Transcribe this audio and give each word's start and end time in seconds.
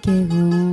και 0.00 0.10
εγώ. 0.10 0.70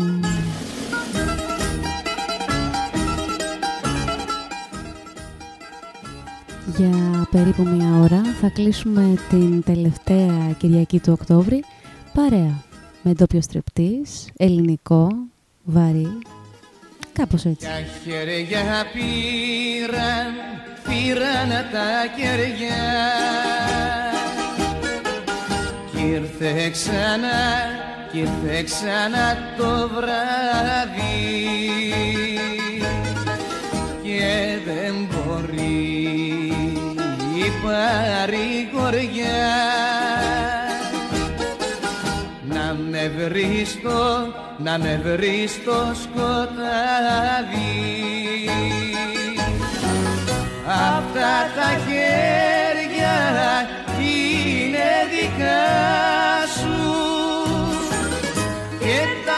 Για 6.78 7.28
περίπου 7.32 7.64
μία 7.64 8.00
ώρα 8.02 8.21
θα 8.42 8.50
κλείσουμε 8.50 9.14
την 9.30 9.64
τελευταία 9.64 10.56
Κυριακή 10.57 11.00
του 11.00 11.14
Οκτώβρη 11.20 11.64
παρέα 12.14 12.64
με 13.02 13.14
ντόπιο 13.14 13.42
στρεπτής, 13.42 14.30
ελληνικό, 14.38 15.07
βαρύ, 15.64 16.18
κάπως 17.14 17.46
έτσι. 17.46 17.68
Τα 17.68 17.80
χέρια 18.04 18.86
πήραν, 18.94 20.33
πήραν 20.88 21.50
τα 21.50 21.89
κεριά 22.16 22.83
κι 25.92 26.02
ήρθε 26.02 26.69
ξανά, 26.69 27.42
κι 28.14 28.20
ήρθε 28.20 28.64
ξανά 28.64 29.38
το 29.58 29.90
βράδυ. 29.90 31.24
Και 34.03 34.58
δεν 34.66 35.08
μπορεί 35.12 35.94
η 37.36 37.52
παρηγοριά 37.64 39.45
να 42.44 42.76
με 42.89 43.12
βρει 43.17 43.66
στο, 43.66 44.34
να 44.58 44.78
με 44.78 45.02
βρει 45.03 45.48
στο 45.48 45.92
σκοτάδι. 46.03 46.53
Αυτά 50.98 51.33
τα 51.55 51.70
χέρια 51.86 53.16
είναι 54.00 54.88
δικά 55.11 56.12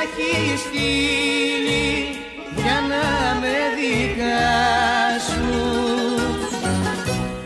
έχει 0.05 0.57
στείλει 0.57 2.19
για 2.55 2.77
να 2.89 3.39
με 3.39 3.55
δικά 3.77 4.45
σου 5.27 5.53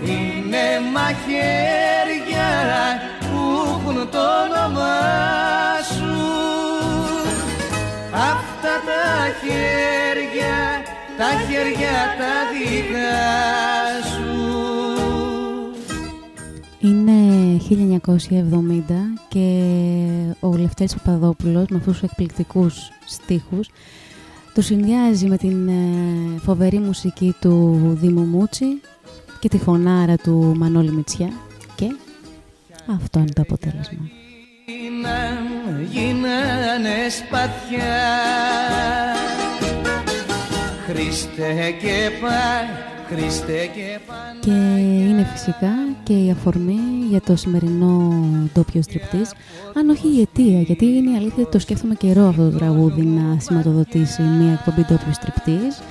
είναι 0.03 0.65
μαχαίρια 0.93 2.51
που 3.19 3.39
έχουν 3.65 4.09
το 4.09 4.19
όνομά 4.43 4.97
σου. 5.95 6.17
Αυτά 8.13 8.73
τα 8.87 9.05
χέρια 9.41 10.57
τα 11.17 11.29
χέρια 11.47 11.97
τα 12.19 12.33
δικά 12.51 13.19
σου 14.11 14.28
Είναι 16.79 17.13
1970 17.69 18.81
και 19.27 19.63
ο 20.39 20.57
Λευτέρης 20.57 20.95
Παπαδόπουλος 20.95 21.65
με 21.69 21.77
αυτούς 21.77 21.99
τους 21.99 22.09
εκπληκτικούς 22.09 22.91
στίχους 23.05 23.69
τους 24.53 24.65
συνδυάζει 24.65 25.27
με 25.27 25.37
την 25.37 25.67
ε, 25.67 25.73
φοβερή 26.39 26.79
μουσική 26.79 27.35
του 27.41 27.79
Δήμου 28.01 28.21
Μούτσι 28.21 28.81
και 29.39 29.49
τη 29.49 29.57
φωνάρα 29.57 30.15
του 30.15 30.53
Μανώλη 30.57 30.91
Μητσιά 30.91 31.29
και 31.75 31.95
αυτό 32.95 33.19
είναι 33.19 33.31
το 33.33 33.41
αποτέλεσμα. 33.41 34.09
Γίναν, 34.65 35.83
γίνανε 35.91 37.09
σπαθιά 37.09 38.07
Χριστέ 40.87 41.75
και 41.81 42.09
πά, 42.21 42.65
Χριστέ 42.67 42.98
και 43.15 43.99
πά 44.07 44.13
Και 44.39 44.51
είναι 44.79 45.23
φυσικά 45.33 45.71
και 46.03 46.13
η 46.13 46.31
αφορμή 46.31 46.79
για 47.09 47.21
το 47.21 47.35
σημερινό 47.35 48.25
ντόπιο 48.53 48.81
στριπτής, 48.81 49.31
αν 49.77 49.89
όχι 49.89 50.07
η 50.17 50.21
αιτία, 50.21 50.61
γιατί 50.61 50.85
είναι 50.85 51.11
η 51.11 51.15
αλήθεια 51.15 51.41
ότι 51.41 51.51
το 51.51 51.59
σκέφτομαι 51.59 51.95
καιρό 51.95 52.27
αυτό 52.27 52.49
το 52.49 52.57
τραγούδι 52.57 53.01
να 53.01 53.39
σηματοδοτήσει 53.39 54.21
μια 54.21 54.51
εκπομπή 54.51 54.81
ντόπιο 54.81 55.13
στριπτής. 55.13 55.81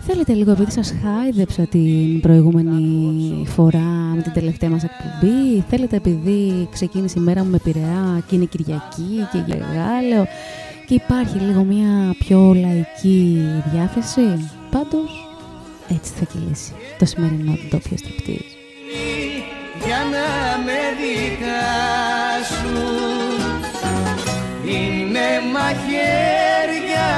Θέλετε 0.00 0.32
λίγο 0.32 0.50
επειδή 0.50 0.70
σας 0.70 0.94
χάιδεψα 1.02 1.66
την 1.66 2.20
προηγούμενη 2.20 3.46
φορά 3.46 4.12
με 4.14 4.22
την 4.22 4.32
τελευταία 4.32 4.70
μας 4.70 4.84
εκπομπή, 4.84 5.64
θέλετε 5.68 5.96
επειδή 5.96 6.68
ξεκίνησε 6.72 7.18
η 7.18 7.22
μέρα 7.22 7.44
μου 7.44 7.50
με 7.50 7.58
Πειραιά 7.58 8.22
και 8.26 8.34
είναι 8.34 8.44
Κυριακή 8.44 9.28
και 9.32 9.38
Γεγάλεο 9.46 10.26
και 10.86 10.94
υπάρχει 10.94 11.38
λίγο 11.38 11.64
μια 11.64 12.14
πιο 12.18 12.54
λαϊκή 12.54 13.38
διάθεση, 13.72 14.48
πάντως 14.70 15.29
έτσι 15.94 16.12
θα 16.12 16.24
κυλήσει 16.24 16.72
το 16.98 17.04
σημερινό 17.04 17.58
ντόπιο 17.68 17.96
στριπτής. 17.96 18.56
για 19.86 19.98
να 20.12 20.58
με 20.64 20.80
δικάσουν 21.00 22.60
Είναι 24.64 25.28
μαχαίρια 25.52 27.08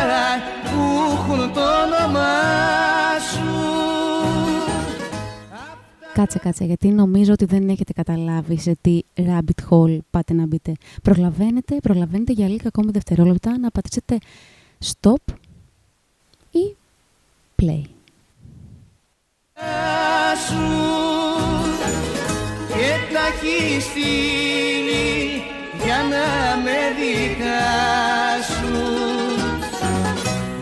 που 0.64 0.80
έχουν 1.12 1.52
το 1.52 1.60
όνομά 1.60 3.18
σου 3.32 3.50
Κάτσε, 6.14 6.38
κάτσε, 6.38 6.64
γιατί 6.64 6.88
νομίζω 6.88 7.32
ότι 7.32 7.44
δεν 7.44 7.68
έχετε 7.68 7.92
καταλάβει 7.92 8.58
σε 8.58 8.76
τι 8.80 9.00
rabbit 9.16 9.70
hole 9.70 9.98
πάτε 10.10 10.34
να 10.34 10.46
μπείτε. 10.46 10.72
Προλαβαίνετε, 11.02 11.76
προλαβαίνετε 11.82 12.32
για 12.32 12.48
λίγα 12.48 12.66
ακόμη 12.66 12.90
δευτερόλεπτα 12.90 13.58
να 13.58 13.70
πατήσετε 13.70 14.18
stop 14.84 15.34
ή 16.50 16.76
play. 17.62 17.82
Σου 20.46 20.68
και 22.68 22.88
τα 23.12 23.24
έχεις 23.26 23.84
στείλει 23.84 25.44
για 25.84 26.00
να 26.12 26.26
με 26.64 26.80
δικάσουν. 27.00 28.32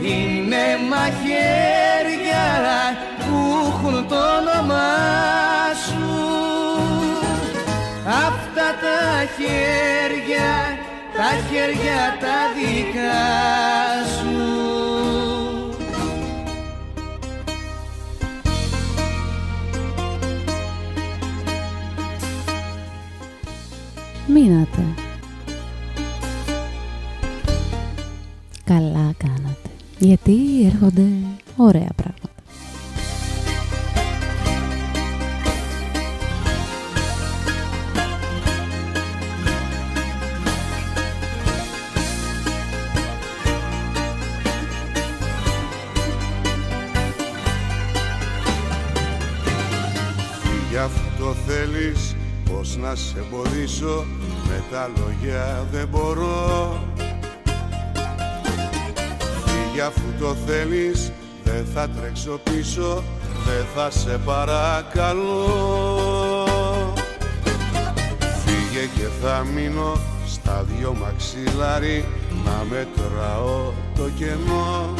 Είναι 0.02 0.64
μαχαίρια 0.90 2.48
που 3.18 3.36
έχουν 3.68 3.96
το 4.08 4.16
όνομά 4.16 4.92
σου. 5.86 6.10
Αυτά 8.26 8.68
τα 8.82 9.00
χέρια, 9.36 10.50
τα 11.16 11.30
χέρια 11.50 12.00
τα 12.20 12.38
δικά 12.54 13.24
σου 14.16 14.29
Μείνατε. 24.34 24.82
Καλά 28.64 29.12
κάνατε. 29.16 29.70
Γιατί 29.98 30.64
έρχονται 30.64 31.06
ωραία 31.56 31.90
πράγματα. 31.96 32.29
Να 52.90 52.96
σε 52.96 53.18
εμποδίσω. 53.18 54.04
Με 54.48 54.62
τα 54.70 54.90
λόγια 54.96 55.66
δεν 55.72 55.88
μπορώ. 55.88 56.78
Φύγε 59.44 59.82
αφού 59.82 60.02
το 60.20 60.36
θέλεις 60.46 61.12
δεν 61.44 61.66
θα 61.74 61.88
τρέξω 61.88 62.40
πίσω 62.44 63.02
Δεν 63.46 63.66
θα 63.74 63.90
σε 63.90 64.20
παρακαλώ. 64.24 65.46
Φύγε 68.44 68.86
και 68.94 69.08
θα 69.22 69.46
μείνω 69.54 69.92
στα 70.26 70.64
δυο 70.68 70.96
μαξιλάρι 71.00 72.04
Να 72.44 72.64
μετράω 72.70 73.72
το 73.96 74.10
κενό. 74.18 74.94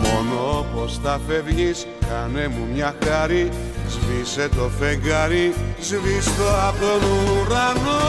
Μόνο 0.00 0.66
πως 0.74 0.98
θα 1.02 1.20
φεύγεις 1.28 1.86
κάνε 2.08 2.48
μου 2.48 2.66
μια 2.74 2.94
χάρη 3.04 3.50
Σβήσε 4.06 4.48
το 4.56 4.70
φεγγάρι, 4.78 5.46
σβήστο 5.80 6.48
από 6.68 6.80
τον 6.80 7.00
ουρανό 7.10 8.02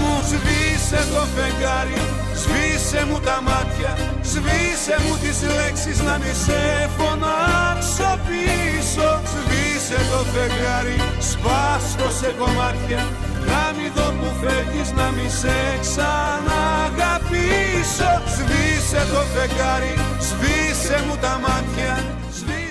μου. 0.00 0.14
Σβήσε 0.30 1.00
το 1.12 1.22
φεγγάρι, 1.34 1.98
σβήσε 2.40 3.00
μου 3.08 3.18
τα 3.26 3.36
μάτια. 3.48 3.92
Σβήσε 4.30 4.94
μου 5.02 5.14
τις 5.22 5.38
λέξεις 5.56 5.98
να 6.06 6.14
μη 6.22 6.32
σε 6.44 6.60
φωνάξω 6.96 8.10
πίσω. 8.26 9.08
Σβήσε 9.32 9.98
το 10.10 10.20
φεγγάρι, 10.32 10.98
σπάστο 11.30 12.06
σε 12.18 12.30
κομμάτια. 12.40 13.02
Να 13.48 13.62
μη 13.76 13.86
δω 13.96 14.08
που 14.18 14.28
φεύγεις, 14.40 14.90
να 14.98 15.06
μη 15.16 15.26
σε 15.40 15.58
ξαναγαπήσω. 15.84 18.12
Σβήσε 18.34 19.02
το 19.12 19.20
φεγγάρι, 19.32 19.94
σβήσε 20.28 20.96
μου 21.06 21.14
τα 21.24 21.34
μάτια. 21.44 21.94
Σβήσε 22.38 22.40
μου 22.40 22.40
τις 22.40 22.40
λέξεις 22.40 22.61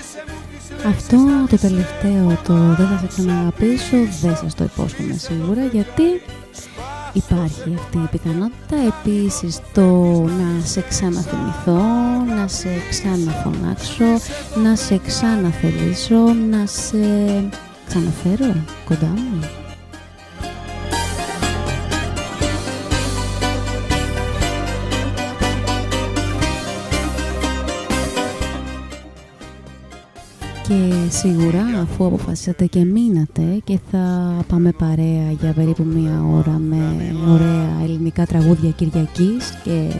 Αυτό 0.86 1.16
το 1.50 1.56
τελευταίο, 1.58 2.38
το 2.46 2.54
δεν 2.54 2.86
θα 2.86 2.98
σε 3.00 3.06
ξαναγαπήσω, 3.06 3.96
δεν 4.22 4.36
σας 4.36 4.54
το 4.54 4.64
υπόσχομαι 4.64 5.14
σίγουρα, 5.16 5.64
γιατί 5.64 6.02
υπάρχει 7.12 7.74
αυτή 7.78 7.98
η 7.98 8.08
πιθανότητα 8.10 8.76
επίσης 8.86 9.60
το 9.72 9.86
να 10.22 10.64
σε 10.64 10.84
ξαναθυμηθώ, 10.88 11.82
να 12.36 12.48
σε 12.48 12.68
ξαναφωνάξω, 12.90 14.04
να 14.62 14.76
σε 14.76 15.00
ξαναθελήσω, 15.06 16.32
να 16.50 16.66
σε 16.66 16.98
ξαναφέρω 17.86 18.54
κοντά 18.84 19.06
μου. 19.06 19.61
Και 30.72 31.10
σίγουρα 31.10 31.64
αφού 31.82 32.06
αποφασίσατε 32.06 32.66
και 32.66 32.84
μείνατε 32.84 33.42
και 33.64 33.78
θα 33.90 34.34
πάμε 34.48 34.72
παρέα 34.72 35.30
για 35.40 35.52
περίπου 35.52 35.82
μία 35.82 36.24
ώρα 36.32 36.58
με 36.58 37.14
ωραία 37.28 37.80
ελληνικά 37.82 38.26
τραγούδια 38.26 38.70
Κυριακής 38.70 39.60
και 39.64 39.94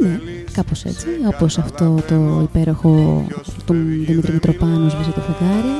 ναι, 0.00 0.18
κάπως 0.52 0.84
έτσι, 0.84 1.06
όπως 1.34 1.58
αυτό 1.58 1.98
το 2.08 2.40
υπέροχο 2.42 3.24
του 3.66 3.74
Δημήτρη 4.06 4.32
Μητροπάνου 4.32 4.90
σβήσει 4.90 5.10
το 5.10 5.20
φεγγάρι 5.20 5.74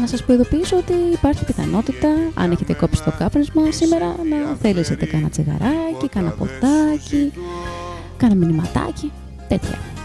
να 0.00 0.06
σας 0.06 0.24
προειδοποιήσω 0.24 0.76
ότι 0.76 0.92
υπάρχει 1.12 1.44
πιθανότητα 1.44 2.08
αν 2.34 2.50
έχετε 2.50 2.72
κόψει 2.72 3.02
το 3.04 3.12
κάπνισμα 3.18 3.62
σήμερα 3.70 4.06
να 4.06 4.56
θέλετε 4.60 5.06
κάνα 5.06 5.28
τσιγαράκι, 5.28 6.08
κάνα 6.10 6.30
ποτάκι, 6.30 7.32
κάνα 8.16 8.34
μηνυματάκι, 8.34 9.12
τέτοια. 9.48 9.95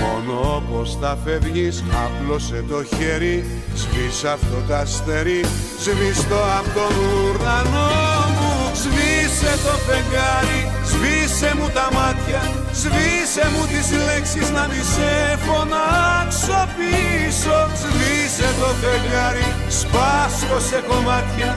Μόνο 0.00 0.62
πως 0.70 0.98
θα 1.00 1.18
φεύγεις 1.24 1.84
Απλώσε 2.04 2.64
το 2.68 2.84
χέρι 2.84 3.44
Σβήσε 3.74 4.28
αυτό 4.28 4.56
το 4.68 4.74
αστέρι 4.74 5.40
Σβήστο 5.82 6.40
από 6.58 6.70
τον 6.78 6.92
ουρανό 7.04 7.90
μου 8.36 8.52
Σβήσε 8.82 9.52
το 9.64 9.74
φεγγάρι 9.86 10.60
Σβήσε 10.90 11.50
μου 11.58 11.68
τα 11.76 11.86
μάτια 11.96 12.40
Σβήσε 12.80 13.44
μου 13.52 13.62
τις 13.70 13.86
λέξεις 14.06 14.48
Να 14.56 14.64
μη 14.70 14.82
σε 14.94 15.10
φωνάξω 15.44 16.60
πίσω. 16.76 17.56
Σβήσε 17.80 18.48
το 18.60 18.68
φεγγάρι 18.80 19.48
Σπάσκω 19.78 20.56
σε 20.68 20.78
κομμάτια 20.88 21.50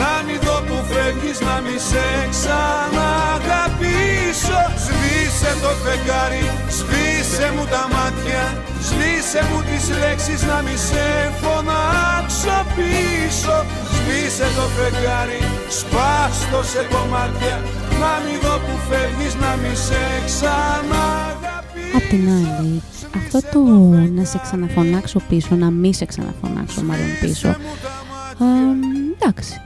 Να 0.00 0.12
μην 0.26 0.38
δω 0.44 0.56
που 0.66 0.76
φεύγεις 0.90 1.38
Να 1.46 1.56
μη 1.64 1.76
σε 1.88 2.06
ξαναγαπήσω. 2.32 4.60
Σβήσε 4.84 5.50
το 5.62 5.70
φεγγάρι 5.82 6.44
Σβήσε 6.76 6.93
μου 7.54 7.64
τα 7.74 7.82
μάτια 7.94 8.42
Σβήσε 8.86 9.40
μου 9.48 9.58
τις 9.68 9.84
λέξεις 10.00 10.40
Να 10.50 10.58
μη 10.64 10.76
σε 10.88 11.06
φωνάξω 11.40 12.58
πίσω. 12.76 13.56
Σβήσε 13.94 14.46
το 14.56 14.64
φεγγάρι 14.76 15.40
Σπάστο 15.78 16.60
σε 16.72 16.82
κομμάτια. 16.92 17.56
Να 18.00 18.12
μην 18.24 18.36
δω 18.44 18.54
που 18.64 18.74
φεύγεις 18.88 19.34
Να 19.42 19.52
μη 19.60 19.74
σε 19.86 20.02
ξαναγαπήσω 20.28 21.96
Απ' 21.96 22.08
την 22.12 22.24
άλλη, 22.36 22.82
αυτό 23.20 23.38
το 23.52 23.60
να 24.16 24.24
σε 24.24 24.38
ξαναφωνάξω 24.42 25.20
πίσω, 25.28 25.54
να 25.54 25.70
μη 25.70 25.94
σε 25.94 26.04
ξαναφωνάξω 26.04 26.82
μάλλον 26.82 27.06
πίσω, 27.20 27.48
α, 27.48 27.54
εντάξει, 29.18 29.60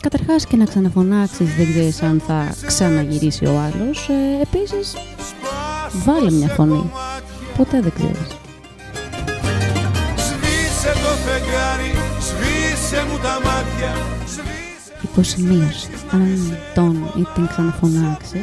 Καταρχάς 0.00 0.46
και 0.46 0.56
να 0.56 0.64
ξαναφωνάξεις 0.64 1.54
δεν 1.56 1.70
ξέρεις 1.70 2.02
αν 2.02 2.22
θα 2.26 2.54
ξαναγυρίσει 2.66 3.44
ο 3.44 3.58
άλλος. 3.58 4.08
Ε, 4.08 4.42
επίσης, 4.42 4.94
βάλε 5.92 6.30
μια 6.30 6.48
φωνή. 6.48 6.90
Ποτέ 7.56 7.80
δεν 7.80 7.92
ξέρεις. 7.94 8.36
Σβήσε 10.16 10.92
το 11.02 11.08
φεγγάρι, 11.24 11.92
σβήσε 12.20 13.04
μου 13.10 13.18
τα 13.18 13.40
μάτια 13.44 13.92
Υποσημείωση. 15.02 15.88
Αν 16.12 16.56
τον 16.74 17.10
ή 17.16 17.26
την 17.34 17.46
ξαναφωνάξεις, 17.46 18.40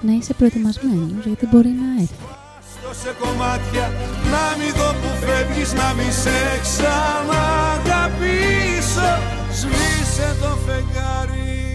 να 0.00 0.12
είσαι 0.12 0.34
προετοιμασμένος 0.34 1.24
γιατί 1.24 1.46
μπορεί 1.50 1.68
να 1.68 2.00
έρθει. 2.02 2.14
σε 3.02 3.14
κομμάτια 3.20 3.86
Να 4.32 4.44
μην 4.58 4.72
δω 4.78 4.90
που 5.00 5.10
φεύγεις 5.26 5.72
Να 5.72 5.92
μη 5.96 6.08
σε 6.22 6.38
ξαναγαπήσω 6.62 9.10
Σβήσε 9.58 10.28
το 10.40 10.50
φεγγάρι 10.66 11.65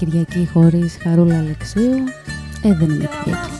Κυριακή 0.00 0.48
χωρίς 0.52 0.96
Χαρούλα 1.02 1.38
Αλεξίου 1.38 2.04
ε, 2.62 2.74
δεν 2.74 2.90
είναι 2.90 3.08
Κυριακή. 3.24 3.59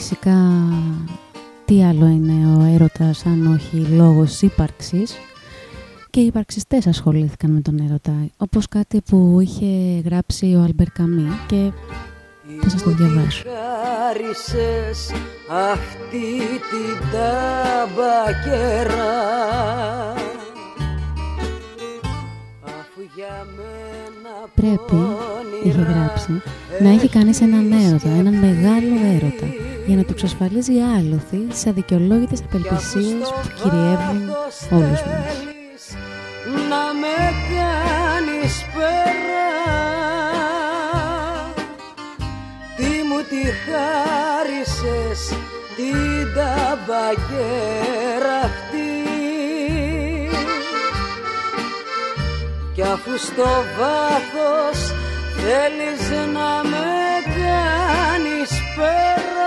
Φυσικά 0.00 0.38
τι 1.64 1.84
άλλο 1.84 2.06
είναι 2.06 2.56
ο 2.56 2.64
έρωτας 2.74 3.26
αν 3.26 3.54
όχι 3.54 3.76
λόγος 3.76 4.42
ύπαρξης. 4.42 5.14
Και 6.10 6.20
οι 6.20 6.26
υπαρξιστές 6.26 6.86
ασχολήθηκαν 6.86 7.50
με 7.50 7.60
τον 7.60 7.78
έρωτα 7.78 8.12
όπως 8.36 8.68
κάτι 8.68 9.00
που 9.08 9.38
είχε 9.40 10.00
γράψει 10.04 10.54
ο 10.54 10.60
Αλμπερ 10.60 10.90
Καμί 10.90 11.28
και 11.46 11.70
θα 12.60 12.68
σας 12.68 12.82
το 12.82 12.90
διαβάσω. 12.90 13.44
Χάρισες 13.48 15.10
αυτή 15.48 16.36
την 16.70 17.10
ταμπακέρα 17.12 18.48
Πρέπει, 24.54 24.96
είχε 25.64 25.80
γράψει, 25.80 26.42
να 26.82 26.88
έχει 26.88 27.08
κανείς 27.08 27.40
έναν 27.40 27.72
έρωτα, 27.72 28.08
έναν 28.08 28.34
μεγάλο 28.34 28.94
έρωτα 29.14 29.69
για 29.90 29.98
να 29.98 30.04
του 30.04 30.12
εξασφαλίζει 30.12 30.72
άλοθη 30.98 31.46
σε 31.52 31.68
αδικαιολόγητες 31.68 32.40
απελπισίες 32.40 33.28
που 33.42 33.48
κυριεύουν 33.62 34.28
όλους 34.70 35.00
μας. 35.02 35.36
Να 36.68 36.84
με 37.00 37.18
κάνεις 37.50 38.54
πέρα. 38.74 39.48
Τι 42.76 42.90
μου 43.08 43.20
τη 43.30 43.42
χάρισες 43.62 45.20
την 45.76 46.34
ταμπακέρα 46.34 47.58
αυτή 48.44 48.90
Κι 52.74 52.82
αφού 52.82 53.18
στο 53.18 53.48
βάθος 53.78 54.78
θέλεις 55.36 56.10
να 56.10 56.50
με 56.68 56.88
κάνεις 57.36 58.50
πέρα 58.76 59.39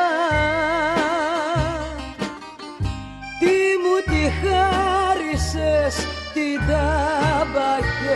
χάρισες 4.43 5.95
την 6.33 6.59
ταμπακέρα 6.67 8.13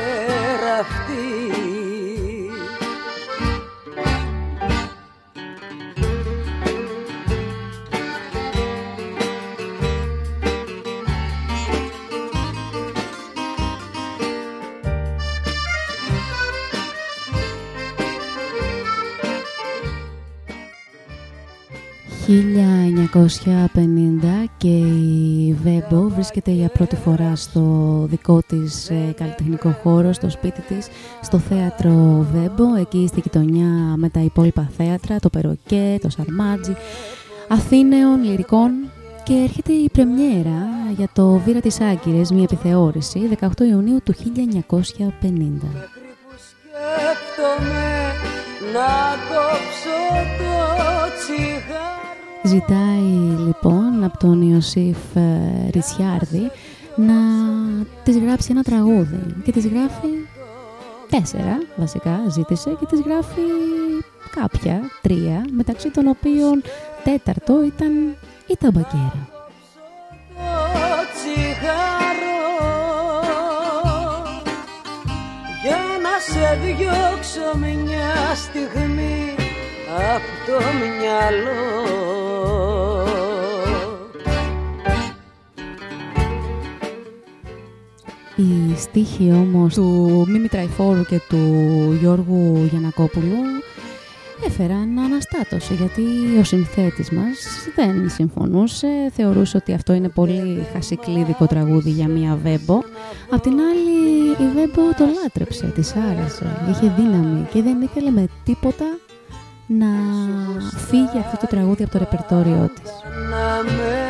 αυτή 0.79 1.66
«1950 22.27 22.31
και 24.57 24.67
η 24.67 25.55
Βέμπο 25.63 26.09
βρίσκεται 26.09 26.51
για 26.51 26.67
πρώτη 26.67 26.95
φορά 26.95 27.35
στο 27.35 27.61
δικό 28.09 28.41
της 28.47 28.89
ε, 28.89 29.13
καλλιτεχνικό 29.17 29.75
χώρο, 29.83 30.13
στο 30.13 30.29
σπίτι 30.29 30.61
της, 30.61 30.87
στο 31.21 31.39
θέατρο 31.39 32.27
Βέμπο, 32.33 32.75
εκεί 32.79 33.05
στη 33.07 33.19
γειτονιά 33.19 33.93
με 33.95 34.09
τα 34.09 34.19
υπόλοιπα 34.19 34.69
θέατρα, 34.77 35.19
το 35.19 35.29
Περοκέ, 35.29 35.97
το 36.01 36.09
Σαρμάτζι, 36.09 36.75
Αθήνεων, 37.47 38.23
Λυρικών. 38.23 38.71
Και 39.23 39.33
έρχεται 39.33 39.73
η 39.73 39.89
πρεμιέρα 39.89 40.67
για 40.97 41.09
το 41.13 41.41
Βήρα 41.45 41.59
της 41.59 41.81
Άγκυρες, 41.81 42.31
μια 42.31 42.43
επιθεώρηση, 42.43 43.29
18 43.39 43.47
Ιουνίου 43.69 43.99
του 44.03 44.13
1950. 44.13 44.21
να 48.73 48.91
κόψω 49.29 49.99
το 50.37 50.55
τσιγάρο 51.17 51.56
Ζητάει 52.47 53.37
λοιπόν 53.45 54.03
από 54.03 54.17
τον 54.17 54.41
Ιωσήφ 54.41 54.97
ε, 55.15 55.69
Ριτσιάρδη 55.71 56.51
να 56.95 57.13
της 58.03 58.17
γράψει 58.17 58.47
ένα 58.51 58.63
τραγούδι 58.63 59.35
και 59.43 59.51
της 59.51 59.67
γράφει 59.67 60.07
τέσσερα 61.09 61.57
βασικά 61.75 62.19
ζήτησε 62.29 62.69
και 62.79 62.85
της 62.85 62.99
γράφει 62.99 63.41
κάποια, 64.35 64.81
τρία 65.01 65.45
μεταξύ 65.51 65.91
των 65.91 66.07
οποίων 66.07 66.61
τέταρτο 67.03 67.63
ήταν 67.63 68.15
η 68.47 68.57
ταμπακέρα. 68.59 69.29
για 75.63 75.77
να 76.01 76.19
σε 76.19 76.59
διώξω 76.65 77.57
μια 77.57 78.35
στιγμή 78.35 79.35
απ' 80.15 80.47
το 80.47 80.59
μυαλό 80.79 82.16
Η 88.37 88.75
στίχη 88.75 89.31
όμως 89.31 89.73
του 89.73 90.25
Μίμη 90.27 90.47
Τραϊφόρου 90.47 91.05
και 91.05 91.21
του 91.29 91.37
Γιώργου 91.99 92.67
Γιανακόπουλου 92.71 93.35
έφεραν 94.45 94.99
αναστάτωση 94.99 95.73
γιατί 95.73 96.01
ο 96.39 96.43
συνθέτης 96.43 97.11
μας 97.11 97.37
δεν 97.75 98.09
συμφωνούσε, 98.09 98.87
θεωρούσε 99.13 99.57
ότι 99.57 99.73
αυτό 99.73 99.93
είναι 99.93 100.09
πολύ 100.09 100.67
χασικλίδικο 100.73 101.45
τραγούδι 101.47 101.89
για 101.89 102.07
μία 102.07 102.39
Βέμπο. 102.43 102.79
Απ' 103.29 103.41
την 103.41 103.53
άλλη 103.59 104.29
η 104.29 104.53
Βέμπο 104.53 104.81
το 104.97 105.05
λάτρεψε, 105.21 105.65
της 105.65 105.95
άρεσε, 105.95 106.45
είχε 106.69 106.93
δύναμη 106.97 107.47
και 107.53 107.61
δεν 107.61 107.81
ήθελε 107.81 108.09
με 108.09 108.27
τίποτα 108.43 108.85
να 109.67 109.87
φύγει 110.87 111.17
αυτό 111.19 111.37
το 111.37 111.47
τραγούδι 111.47 111.83
από 111.83 111.91
το 111.91 111.97
ρεπερτόριό 111.97 112.69
της. 112.73 112.91
Να 113.29 113.63
με 113.63 114.07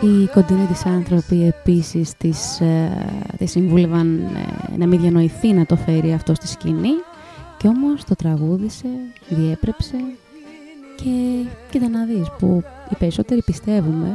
Οι 0.00 0.26
κοντινοί 0.26 0.66
της 0.66 0.86
άνθρωποι 0.86 1.44
επίσης 1.46 2.16
της, 2.16 2.60
ε, 2.60 3.06
της 3.38 3.50
συμβούλευαν 3.50 4.18
ε, 4.18 4.76
να 4.76 4.86
μην 4.86 5.00
διανοηθεί 5.00 5.52
να 5.52 5.66
το 5.66 5.76
φέρει 5.76 6.12
αυτό 6.12 6.34
στη 6.34 6.46
σκηνή 6.48 6.92
και 7.56 7.68
όμως 7.68 8.04
το 8.04 8.14
τραγούδισε, 8.14 8.88
διέπρεψε 9.28 9.96
και 10.96 11.44
κοίτα 11.70 11.88
να 11.88 12.04
δεις 12.04 12.30
που 12.38 12.62
οι 12.90 12.94
περισσότεροι 12.98 13.42
πιστεύουμε 13.42 14.14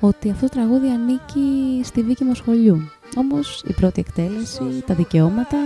ότι 0.00 0.30
αυτό 0.30 0.46
το 0.46 0.52
τραγούδι 0.52 0.88
ανήκει 0.88 1.80
στη 1.84 2.02
Βίκη 2.02 2.24
Μοσχολιού. 2.24 2.90
Όμως 3.16 3.62
η 3.66 3.72
πρώτη 3.72 4.00
εκτέλεση, 4.00 4.82
τα 4.86 4.94
δικαιώματα 4.94 5.58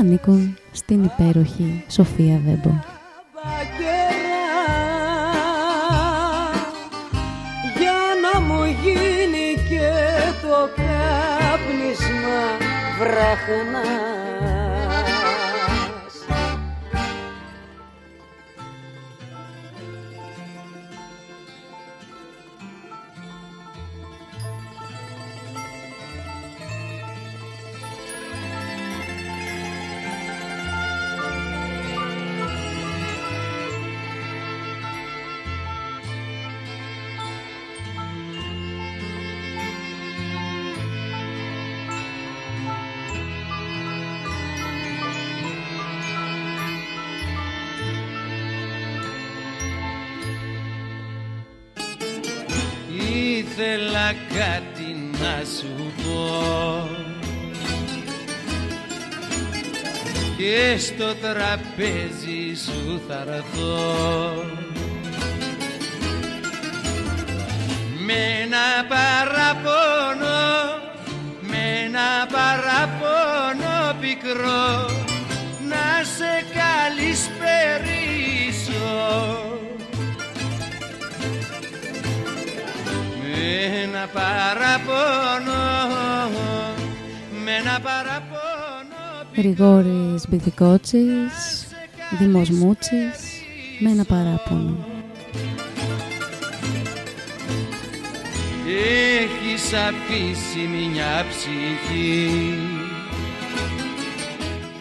ανήκουν 0.00 0.56
στην 0.72 1.04
υπέροχη 1.04 1.84
Σοφία 1.88 2.40
Βέμπο. 2.44 2.70
βραχνά 12.99 14.24
ήθελα 54.06 54.12
κάτι 54.28 54.96
να 55.20 55.44
σου 55.44 55.92
πω. 55.96 56.88
Και 60.36 60.78
στο 60.78 61.14
τραπέζι 61.14 62.54
σου 62.64 63.00
θα 63.08 63.24
ρθώ 63.24 64.44
με 68.06 68.42
ένα 68.42 68.86
παραπονό 68.88 70.44
με 71.40 71.84
ένα 71.84 72.26
παραπονό 72.32 73.96
πικρό 74.00 74.85
ένα 84.06 84.20
παραπονό 84.20 85.62
με 87.44 87.50
ένα 87.50 87.80
παραπονό 87.80 89.26
Γρηγόρης 89.36 90.24
Μπιθικότσης, 90.28 91.66
Δήμος 92.18 92.50
Μούτσης, 92.50 93.42
με 93.78 93.90
ένα 93.90 94.04
παράπονο. 94.04 94.86
Έχεις 99.18 99.72
αφήσει 99.72 100.66
μια 100.66 101.24
ψυχή 101.28 102.54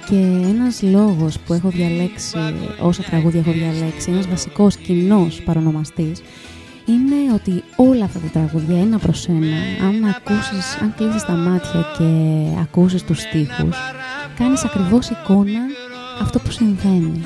και 0.10 0.16
ένας 0.50 0.82
λόγος 0.82 1.40
που 1.40 1.54
έχω 1.54 1.70
διαλέξει, 1.70 2.38
όσα 2.80 3.04
τραγούδια 3.04 3.40
έχω 3.40 3.52
διαλέξει, 3.52 4.12
ένας 4.12 4.28
βασικός 4.28 4.76
κοινός 4.76 5.42
παρονομαστής, 5.42 6.22
είναι 6.86 7.34
ότι 7.34 7.64
όλα 7.76 8.06
αυτά 8.06 8.20
τα 8.20 8.28
τραγούδια, 8.28 8.82
ένα 8.82 8.98
προς 8.98 9.28
ένα, 9.28 9.58
αν 9.88 10.06
ακούσεις, 10.16 10.78
αν 10.82 10.94
κλείσεις 10.98 11.26
τα 11.26 11.34
μάτια 11.34 11.86
και 11.98 12.10
ακούσεις 12.62 13.04
τους 13.04 13.20
στίχους, 13.22 13.78
κάνεις 14.38 14.64
ακριβώς 14.64 15.10
εικόνα 15.10 15.60
αυτό 16.22 16.40
που 16.40 16.52
συμβαίνει. 16.52 17.22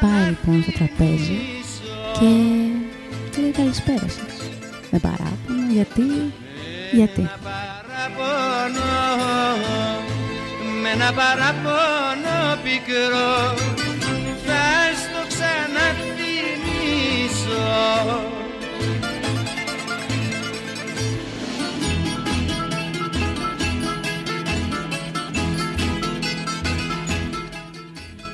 Πάει 0.00 0.28
λοιπόν 0.28 0.62
στο 0.62 0.72
τραπέζι 0.72 1.38
και 3.32 3.40
λέει 3.40 3.50
καλησπέρα 3.50 4.08
σας. 4.08 4.50
Με 4.90 4.98
παράπονο, 4.98 5.72
γιατί, 5.72 6.02
γιατί 6.92 7.28
με 10.82 10.88
ένα 10.88 11.12
παραπονό 11.12 12.40
πικρό 12.62 13.54
θα 14.46 14.64
στο 15.02 15.20
ξανατιμήσω 15.28 16.11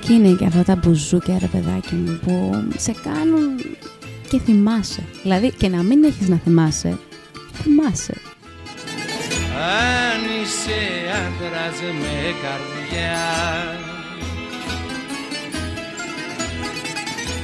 Και 0.09 0.15
είναι 0.15 0.37
και 0.39 0.45
αυτά 0.45 0.63
τα 0.63 0.77
μπουζούκια 0.77 1.39
ρε 1.39 1.47
παιδάκι 1.47 1.95
μου 1.95 2.21
που 2.25 2.65
σε 2.77 2.95
κάνουν 3.03 3.61
και 4.29 4.39
θυμάσαι. 4.39 5.03
Δηλαδή 5.23 5.53
και 5.53 5.69
να 5.69 5.83
μην 5.83 6.05
έχεις 6.05 6.29
να 6.29 6.37
θυμάσαι, 6.37 6.99
θυμάσαι. 7.63 8.15
Αν 9.55 10.21
είσαι 10.43 10.81
άντρας 11.11 11.81
με 11.81 12.35
καρδιά 12.43 13.19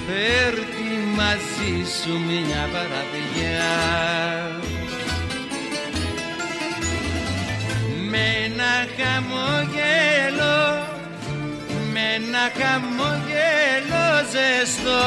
Φέρτη 0.06 0.90
μαζί 1.16 1.90
σου 2.02 2.11
μια 2.11 2.68
παραδιά 2.73 3.73
Με 8.11 8.18
ένα 8.44 8.73
χαμογέλο 8.97 10.84
Με 11.94 12.00
ένα 12.14 12.44
χαμογέλο 12.59 14.07
ζεστό 14.33 15.04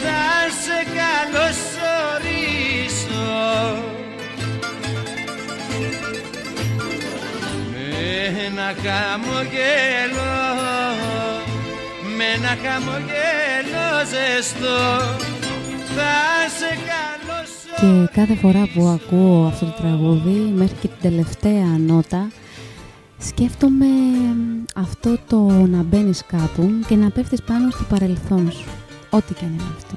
Θα 0.00 0.24
σε 0.62 0.78
καλωσορίσω. 0.96 2.04
Ένα 8.46 8.68
χαμογέλο 8.84 10.32
με 12.16 12.24
ένα 12.36 12.52
χαμογέλο 12.64 13.86
ζεστό 14.10 14.82
θα 15.96 16.14
σε 16.58 16.70
Και 17.80 17.90
κάθε 18.20 18.34
φορά 18.34 18.68
που 18.74 18.86
ακούω 18.86 19.46
αυτό 19.46 19.64
το 19.64 19.72
τραγούδι 19.82 20.52
μέχρι 20.54 20.76
και 20.80 20.88
την 20.88 21.00
τελευταία 21.10 21.66
νότα 21.78 22.28
σκέφτομαι 23.26 23.86
αυτό 24.74 25.18
το 25.28 25.48
να 25.48 25.82
μπαίνεις 25.82 26.24
κάπου 26.26 26.70
και 26.86 26.96
να 26.96 27.10
πέφτεις 27.10 27.42
πάνω 27.42 27.70
στο 27.70 27.84
παρελθόν 27.88 28.52
σου 28.52 28.68
ό,τι 29.10 29.34
και 29.34 29.44
αν 29.44 29.52
είναι 29.52 29.62
αυτό. 29.76 29.96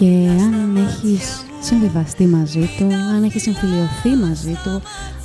και 0.00 0.28
αν 0.28 0.76
έχεις 0.76 1.44
συμβιβαστεί 1.60 2.26
μαζί 2.26 2.68
του, 2.78 2.84
αν 2.94 3.22
έχεις 3.24 3.42
συμφιλειωθεί 3.42 4.08
μαζί 4.08 4.52
του, 4.64 4.70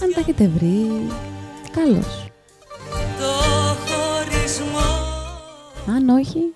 αν 0.03 0.13
τα 0.13 0.19
έχετε 0.19 0.47
βρει, 0.47 0.87
καλώς. 1.71 2.25
Αν 5.87 6.09
όχι, 6.09 6.53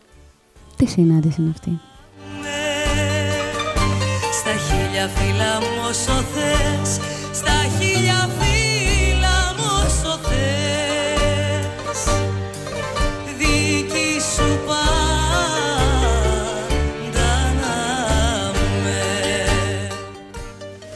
τι 0.75 0.85
συνάντηση 0.85 1.41
είναι 1.41 1.49
αυτή; 1.49 1.79
Χίλια 4.99 5.15
φύλλα 5.15 5.59
μου 5.59 5.81
όσο 5.89 6.23
θες, 6.33 6.99
στα 7.33 7.51
χίλια 7.79 8.29
φύλλα 8.39 9.37
μου 9.57 9.67
όσο 9.85 10.19
θες, 10.27 12.01
δική 13.37 14.19
σου 14.35 14.59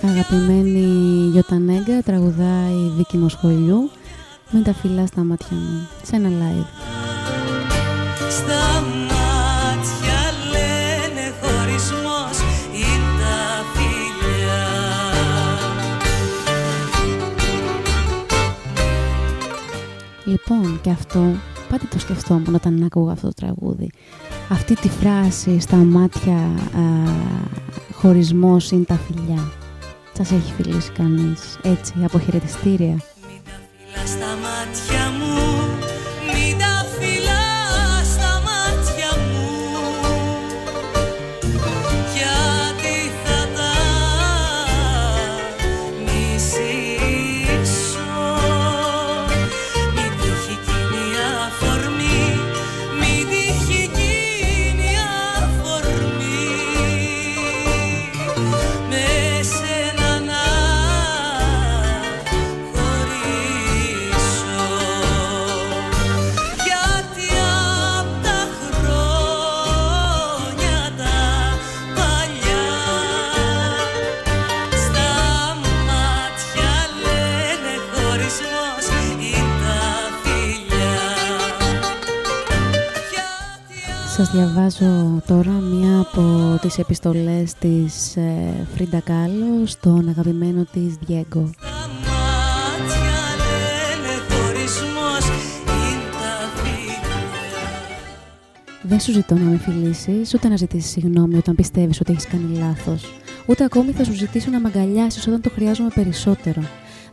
Αγαπημένη 0.08 1.30
Γιωτανέγκα 1.32 2.02
τραγουδάει 2.06 2.92
Δίκη 2.98 3.18
Μοσχολιού 3.18 3.92
με 4.50 4.62
τα 4.62 4.74
φυλά 4.74 5.06
στα 5.06 5.24
μάτια 5.24 5.58
μου 5.58 5.88
σε 6.04 6.16
ένα 6.16 6.30
live. 6.30 6.66
Στα 8.30 8.84
Λοιπόν 20.48 20.82
και 20.82 20.90
αυτό 20.90 21.20
πάντα 21.70 21.88
το 21.90 22.00
σκεφτόμουν 22.00 22.56
όταν 22.56 22.84
ακούγα 22.84 23.12
αυτό 23.12 23.28
το 23.28 23.34
τραγούδι. 23.34 23.90
Αυτή 24.50 24.76
τη 24.76 24.90
φράση 24.90 25.60
στα 25.60 25.76
μάτια 25.76 26.36
α, 26.36 26.82
χωρισμός 27.94 28.72
είναι 28.72 28.84
τα 28.84 28.96
φιλιά. 28.96 29.52
Σας 30.14 30.32
έχει 30.32 30.54
φιλήσει 30.54 30.92
κανείς 30.92 31.60
έτσι 31.64 31.94
από 32.04 32.20
χαιρετιστήρια. 32.20 33.13
Διαβάζω 84.32 85.22
τώρα 85.28 85.52
μία 85.52 86.00
από 86.00 86.58
τις 86.62 86.78
επιστολές 86.78 87.54
της 87.54 88.18
Φρίντα 88.76 89.00
Κάλλο 89.00 89.66
στον 89.66 90.10
αγαπημένο 90.10 90.66
της 90.72 90.96
Διέγκο. 91.06 91.50
Δεν 98.82 99.00
σου 99.00 99.12
ζητώ 99.12 99.36
να 99.36 99.42
με 99.42 99.58
φιλήσεις, 99.58 100.34
ούτε 100.34 100.48
να 100.48 100.56
ζητήσεις 100.56 100.92
συγγνώμη 100.92 101.38
όταν 101.38 101.56
πιστεύεις 101.56 102.00
ότι 102.00 102.12
έχεις 102.12 102.28
κάνει 102.28 102.58
λάθος. 102.58 103.04
Ούτε 103.46 103.64
ακόμη 103.64 103.92
θα 103.92 104.04
σου 104.04 104.14
ζητήσω 104.14 104.50
να 104.50 104.60
με 104.60 104.72
αγκαλιάσεις 104.74 105.28
όταν 105.28 105.42
το 105.42 105.50
χρειάζομαι 105.50 105.90
περισσότερο. 105.96 106.62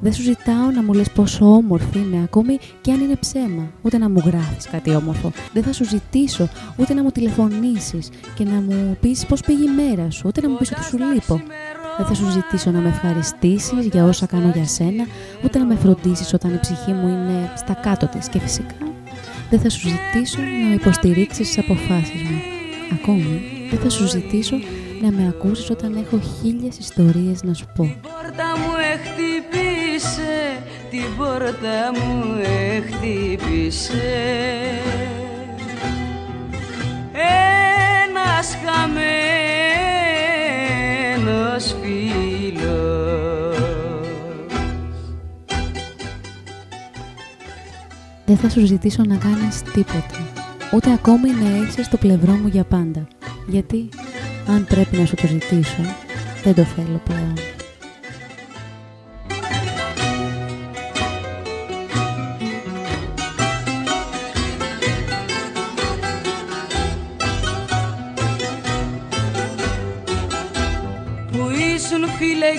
Δεν 0.02 0.12
σου 0.12 0.22
ζητάω 0.22 0.70
να 0.74 0.82
μου 0.82 0.92
λες 0.92 1.10
πόσο 1.10 1.54
όμορφη 1.54 1.98
είναι, 1.98 2.20
ακόμη 2.24 2.58
και 2.80 2.92
αν 2.92 3.00
είναι 3.00 3.16
ψέμα. 3.16 3.70
Ούτε 3.82 3.98
να 3.98 4.08
μου 4.10 4.22
γράφεις 4.26 4.66
κάτι 4.70 4.94
όμορφο. 4.94 5.32
Δεν 5.52 5.62
θα 5.62 5.72
σου 5.72 5.84
ζητήσω 5.84 6.48
ούτε 6.76 6.94
να 6.94 7.02
μου 7.02 7.10
τηλεφωνήσεις 7.10 8.08
και 8.34 8.44
να 8.44 8.60
μου 8.60 8.96
πεις 9.00 9.26
πώς 9.26 9.40
πήγε 9.40 9.62
η 9.62 9.74
μέρα 9.74 10.10
σου, 10.10 10.22
ούτε 10.26 10.40
να 10.40 10.48
μου 10.48 10.56
πεις 10.56 10.72
ότι 10.72 10.84
σου 10.84 10.98
λείπω. 10.98 11.40
Δεν 11.96 12.06
θα 12.06 12.14
σου 12.14 12.30
ζητήσω 12.30 12.70
να 12.70 12.78
με 12.78 12.88
ευχαριστήσεις 12.88 13.86
για 13.86 14.04
όσα 14.04 14.26
κάνω 14.26 14.50
για 14.54 14.66
σένα, 14.66 15.04
ούτε 15.44 15.58
να 15.58 15.64
με 15.64 15.74
φροντίσεις 15.74 16.34
όταν 16.34 16.54
η 16.54 16.58
ψυχή 16.60 16.92
μου 16.92 17.08
είναι 17.08 17.52
στα 17.56 17.74
κάτω 17.74 18.06
της. 18.06 18.28
Και 18.28 18.38
φυσικά 18.38 18.74
δεν 19.50 19.60
θα 19.60 19.68
σου 19.70 19.88
ζητήσω 19.88 20.40
να 20.40 20.68
με 20.68 20.74
υποστηρίξεις 20.74 21.48
στις 21.48 21.64
αποφάσεις 21.64 22.22
μου. 22.22 22.40
Ακόμη 22.92 23.40
δεν 23.70 23.78
θα 23.78 23.88
σου 23.88 24.06
ζητήσω 24.06 24.56
να 25.02 25.10
με 25.10 25.28
ακούσεις 25.28 25.70
όταν 25.70 25.96
έχω 25.96 26.20
χίλιες 26.20 26.78
ιστορίες 26.78 27.42
να 27.42 27.54
σου 27.54 27.66
πω. 27.74 27.94
Την 30.00 30.16
πόρτα 30.16 30.18
μου 30.34 30.82
χτύπησε, 30.86 30.88
την 30.90 31.06
πόρτα 31.16 31.90
μου 31.94 32.36
χτύπησε 32.86 34.12
Ένας 38.02 38.56
χαμένος 41.24 41.64
φίλος 41.82 42.40
Δεν 48.30 48.38
θα 48.38 48.48
σου 48.48 48.66
ζητήσω 48.66 49.02
να 49.06 49.16
κάνεις 49.16 49.62
τίποτα, 49.62 50.28
ούτε 50.74 50.92
ακόμη 50.92 51.30
να 51.30 51.66
είσαι 51.66 51.82
στο 51.82 51.96
πλευρό 51.96 52.32
μου 52.32 52.46
για 52.46 52.64
πάντα. 52.64 53.06
Γιατί 53.46 53.88
αν 54.48 54.64
πρέπει 54.64 54.96
να 54.96 55.04
σου 55.04 55.14
το 55.14 55.26
ζητήσω, 55.26 55.82
δεν 56.44 56.54
το 56.54 56.62
θέλω 56.62 57.00
πλέον. 57.04 57.49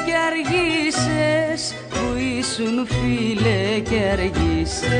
Και 0.05 0.15
αργήσες 0.27 1.75
Που 1.89 2.17
ήσουν 2.39 2.87
φίλε 2.87 3.79
και 3.79 3.99
αργήσες. 4.11 4.91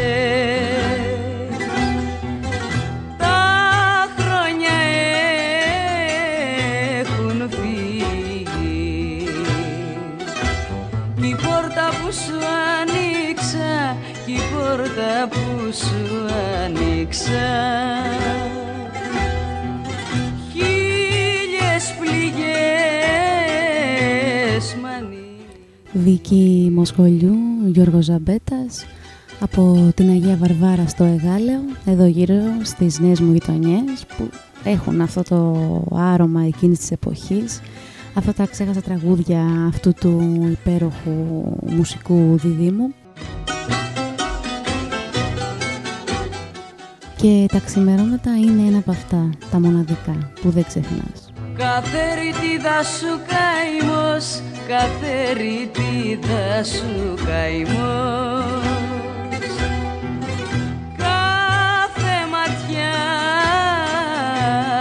Τα 3.17 4.07
χρόνια 4.17 4.77
έχουν 6.99 7.49
φύγει. 7.49 9.27
Κι 11.21 11.27
η 11.27 11.35
πόρτα 11.35 11.89
που 12.01 12.11
σου 12.11 12.37
άνοιξα 12.79 13.97
Κι 14.25 14.31
η 14.31 14.41
πόρτα 14.53 15.27
που 15.29 15.71
σου 15.73 16.25
άνοιξα 16.63 18.00
Βίκη 26.03 26.71
Μοσχολιού, 26.75 27.35
Γιώργος 27.65 28.05
Ζαμπέτας, 28.05 28.85
από 29.39 29.91
την 29.95 30.09
Αγία 30.09 30.37
Βαρβάρα 30.37 30.87
στο 30.87 31.03
Εγάλεο, 31.03 31.59
εδώ 31.85 32.05
γύρω 32.05 32.35
στις 32.63 32.99
νέες 32.99 33.19
μου 33.19 33.33
γειτονιές 33.33 34.05
που 34.17 34.29
έχουν 34.63 35.01
αυτό 35.01 35.21
το 35.23 35.57
άρωμα 35.95 36.43
εκείνης 36.43 36.79
της 36.79 36.91
εποχής, 36.91 37.61
αυτά 38.13 38.33
τα 38.33 38.45
ξέχασα 38.45 38.81
τραγούδια 38.81 39.45
αυτού 39.67 39.93
του 39.93 40.39
υπέροχου 40.51 41.43
μουσικού 41.61 42.37
διδήμου. 42.37 42.93
Και 47.15 47.45
τα 47.51 47.59
ξημερώματα 47.59 48.35
είναι 48.35 48.67
ένα 48.67 48.77
από 48.77 48.91
αυτά, 48.91 49.29
τα 49.51 49.59
μοναδικά, 49.59 50.31
που 50.41 50.49
δεν 50.49 50.63
ξεχνάς. 50.67 51.30
Κάθε 51.57 52.13
ρητίδα 52.13 52.83
σου 52.83 53.21
καημός, 53.31 54.41
κάθε 54.67 55.33
ρητίδα 55.33 56.63
σου 56.63 57.23
καημός. 57.25 58.63
Κάθε 60.97 62.15
ματιά 62.31 62.97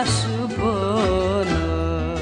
σου 0.05 0.47
πόνος. 0.61 2.21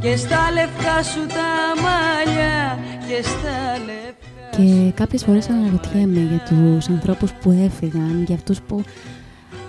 Και 0.00 0.16
στα 0.16 0.50
λευκά 0.52 1.02
σου 1.02 1.26
τα 1.26 1.82
μαλλιά 1.82 2.78
και 3.08 3.22
στα 3.22 3.78
λευκά 3.86 4.56
Και 4.56 4.90
κάποιες 4.94 5.24
φορές 5.24 5.48
αναρωτιέμαι 5.48 6.20
για 6.20 6.42
τους 6.48 6.88
ανθρώπους 6.88 7.32
που 7.32 7.50
έφυγαν, 7.64 8.24
για 8.26 8.34
αυτούς 8.34 8.60
που 8.60 8.84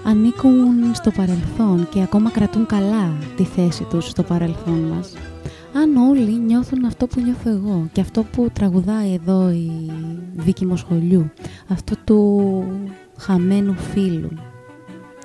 ανήκουν 0.03 0.93
στο 0.93 1.11
παρελθόν 1.11 1.87
και 1.89 2.01
ακόμα 2.01 2.29
κρατούν 2.29 2.65
καλά 2.65 3.13
τη 3.35 3.43
θέση 3.43 3.83
τους 3.83 4.07
στο 4.07 4.23
παρελθόν 4.23 4.79
μας. 4.79 5.13
Αν 5.73 5.95
όλοι 5.95 6.39
νιώθουν 6.39 6.85
αυτό 6.85 7.07
που 7.07 7.21
νιώθω 7.21 7.49
εγώ 7.49 7.87
και 7.91 8.01
αυτό 8.01 8.23
που 8.23 8.49
τραγουδάει 8.53 9.13
εδώ 9.13 9.49
η 9.49 9.71
Βίκη 10.35 10.65
Μοσχολιού, 10.65 11.31
αυτό 11.67 11.95
του 12.05 12.63
χαμένου 13.17 13.73
φίλου, 13.73 14.29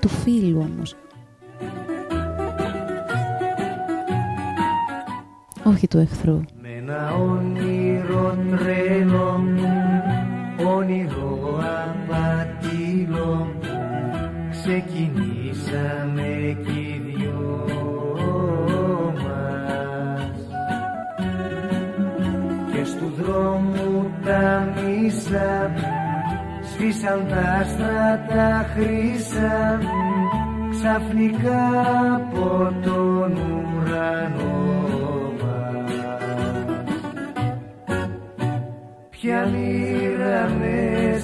του 0.01 0.09
φίλου 0.09 0.67
όμως. 0.71 0.95
Όχι 5.65 5.89
του 5.89 5.99
εχθρού. 5.99 6.41
Με 6.62 6.69
ένα 6.69 7.15
όνειρο 7.15 8.39
τρέλο, 8.51 9.45
όνειρο 10.77 11.26
ξεκινήσαμε 14.66 16.57
κι 16.64 16.79
οι 16.79 17.02
δυο 17.07 17.64
μας. 19.22 20.38
Και 22.72 22.85
στου 22.85 23.12
δρόμου 23.22 24.11
τα 24.24 24.74
μίσα, 24.74 25.70
σβήσαν 26.62 27.26
τα 27.29 27.59
άστρα 27.61 28.24
τα 28.29 28.66
χρύσα, 28.74 29.81
ξαφνικά 30.70 31.64
από 32.14 32.72
τον 32.83 33.33
ουρανό 33.33 34.55
μας. 35.40 35.92
Ποια 39.11 39.46
μοίρα 39.46 40.50
με 40.61 40.76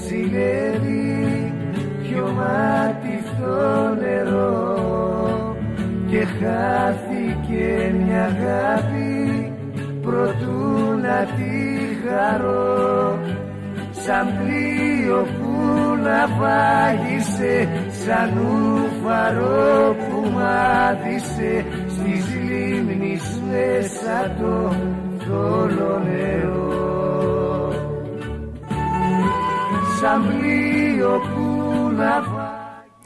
ζηλεύει, 0.07 1.53
ποιο 2.03 2.33
μάτι 2.37 3.02
στο 3.43 3.95
νερό 4.01 5.57
και 6.07 6.25
χάθηκε 6.25 7.95
μια 8.05 8.25
αγάπη 8.25 9.53
προτού 10.03 11.01
να 11.03 11.27
τη 11.37 11.51
χαρώ. 12.05 13.19
Σαν 13.91 14.27
πλοίο 14.39 15.27
που 15.39 15.51
να 16.03 16.27
βάγισε 16.39 17.69
σαν 18.05 18.39
ούφαρο 18.39 19.95
που 19.95 20.31
μάθησε 20.31 21.65
στις 21.89 22.25
λίμνης 22.49 23.41
μέσα 23.51 24.35
το 24.41 24.75
θόλο 25.27 26.03
νερό. 26.05 27.73
Σαν 30.01 30.23
πλοίο 30.27 31.21
που 31.35 31.51
να 31.97 32.21
βάγισε 32.21 32.42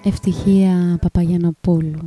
Ευτυχία 0.09 0.99
Παπαγιανοπούλου. 1.01 2.05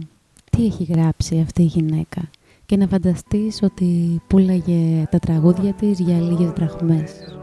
Τι 0.50 0.66
έχει 0.66 0.84
γράψει 0.84 1.40
αυτή 1.40 1.62
η 1.62 1.66
γυναίκα; 1.66 2.30
Και 2.66 2.78
να 2.78 2.88
φανταστείς 2.88 3.60
ότι 3.64 4.22
πουλάγε 4.28 5.08
τα 5.12 5.20
τραγούδια 5.20 5.74
της 5.74 6.00
για 6.00 6.20
λίγες 6.20 6.50
δραχμές. 6.50 7.39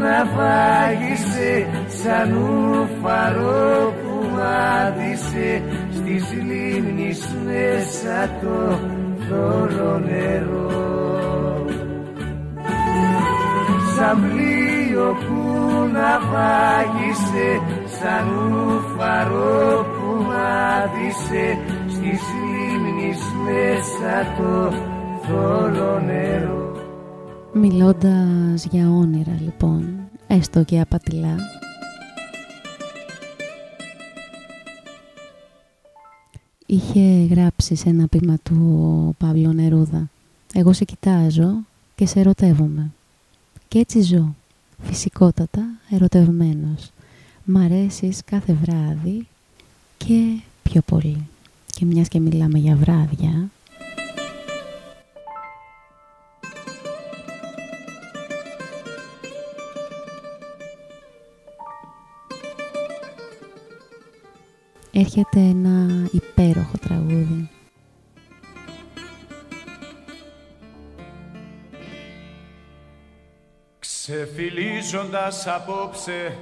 Να 0.00 0.24
τη 0.24 1.14
χαρώ 3.00 3.10
Σαν 3.10 3.30
πλοίο 3.30 3.36
που 3.36 3.98
να 4.02 4.20
φάγισε 4.20 4.20
σαν 4.20 4.26
ουφαρό 4.32 5.06
που 5.56 5.82
μάτισε 5.82 5.82
στις 5.98 6.24
λίμνης 6.32 7.34
μέσα 7.44 8.28
το 8.40 8.78
θόλο 9.28 9.98
νερό. 9.98 10.68
Σαν 13.96 14.20
πλοίο 14.20 15.16
που 15.26 15.38
να 15.92 16.20
φάγισε 16.30 17.60
σαν 17.84 18.28
ουφαρό 18.28 19.86
που 19.86 20.22
μάτισε 20.22 21.58
στις 21.88 22.22
λίμνης 22.50 23.20
μέσα 23.44 24.34
το 24.36 24.72
θόλο 25.26 26.02
νερό 26.06 26.69
Μιλώντας 27.52 28.64
για 28.70 28.90
όνειρα 28.90 29.38
λοιπόν, 29.40 29.98
έστω 30.26 30.64
και 30.64 30.80
απατηλά, 30.80 31.36
είχε 36.66 37.24
γράψει 37.30 37.74
σε 37.74 37.88
ένα 37.88 38.06
πείμα 38.06 38.36
του 38.42 38.56
ο 39.08 39.24
Παύλο 39.24 39.52
Νερούδα 39.52 40.10
«Εγώ 40.52 40.72
σε 40.72 40.84
κοιτάζω 40.84 41.52
και 41.94 42.06
σε 42.06 42.20
ερωτεύομαι. 42.20 42.90
Και 43.68 43.78
έτσι 43.78 44.00
ζω, 44.00 44.34
φυσικότατα 44.82 45.62
ερωτευμένος. 45.90 46.90
Μ' 47.44 47.56
αρέσεις 47.56 48.20
κάθε 48.24 48.52
βράδυ 48.52 49.26
και 49.96 50.40
πιο 50.62 50.80
πολύ». 50.80 51.26
Και 51.66 51.84
μιας 51.84 52.08
και 52.08 52.20
μιλάμε 52.20 52.58
για 52.58 52.76
βράδια, 52.76 53.50
έρχεται 64.92 65.38
ένα 65.38 66.08
υπέροχο 66.12 66.78
τραγούδι. 66.80 67.50
Ξεφυλίζοντας 73.78 75.46
απόψε 75.46 76.38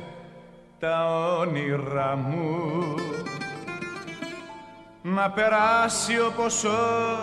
τα 0.79 1.05
όνειρά 1.39 2.17
μου 2.17 2.95
να 5.03 5.31
περάσει 5.31 6.21
όπως 6.21 6.65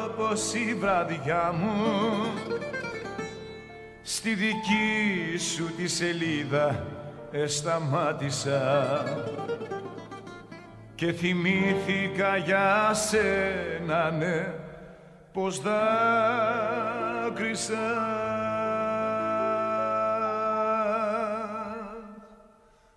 όπως 0.06 0.54
η 0.54 0.74
βραδιά 0.74 1.54
μου 1.60 1.74
στη 4.02 4.34
δική 4.34 5.38
σου 5.38 5.76
τη 5.76 5.88
σελίδα 5.88 6.86
εσταμάτησα 7.32 9.04
και 10.96 11.12
θυμήθηκα 11.12 12.38
για 12.38 12.94
σένα 12.94 14.12
ναι 14.12 14.54
πως 15.34 15.62
δάκρυσα. 15.62 15.74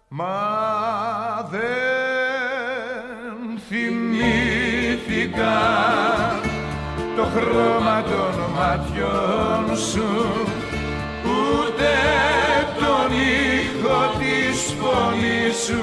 Μα 0.09 1.49
δεν 1.51 1.61
θυμήθηκα 3.69 5.59
το 7.17 7.25
χρώμα 7.25 8.03
των 8.03 8.35
ματιών 8.57 9.77
σου 9.77 10.09
ούτε 11.25 11.93
τον 12.79 13.11
ήχο 13.13 14.01
της 14.19 14.75
φωνής 14.81 15.57
σου. 15.65 15.83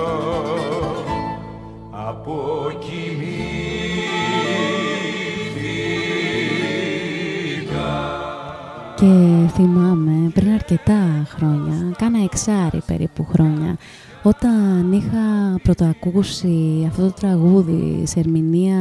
Και 8.96 9.50
θυμάμαι 9.52 10.30
πριν 10.34 10.52
αρκετά 10.52 11.26
χρόνια, 11.28 11.94
κάνα 11.98 12.22
εξάρι 12.24 12.82
περίπου 12.86 13.24
χρόνια, 13.24 13.76
όταν 14.22 14.92
είχα 14.92 15.58
πρωτοακούσει 15.62 16.86
αυτό 16.88 17.02
το 17.02 17.12
τραγούδι 17.12 18.02
σε 18.06 18.18
ερμηνεία 18.18 18.78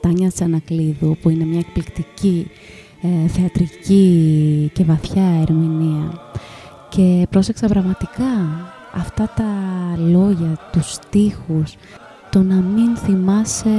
Τάνια 0.00 0.30
Τσανακλείδου, 0.30 1.16
που 1.22 1.30
είναι 1.30 1.44
μια 1.44 1.58
εκπληκτική 1.58 2.50
ε, 3.24 3.28
θεατρική 3.28 4.70
και 4.74 4.84
βαθιά 4.84 5.40
ερμηνεία, 5.40 6.20
και 6.88 7.26
πρόσεξα 7.30 7.66
πραγματικά 7.66 8.24
αυτά 8.94 9.30
τα 9.36 9.44
λόγια, 9.98 10.58
τους 10.72 10.92
στίχους, 10.92 11.76
το 12.30 12.42
να 12.42 12.54
μην 12.54 12.96
θυμάσαι 12.96 13.78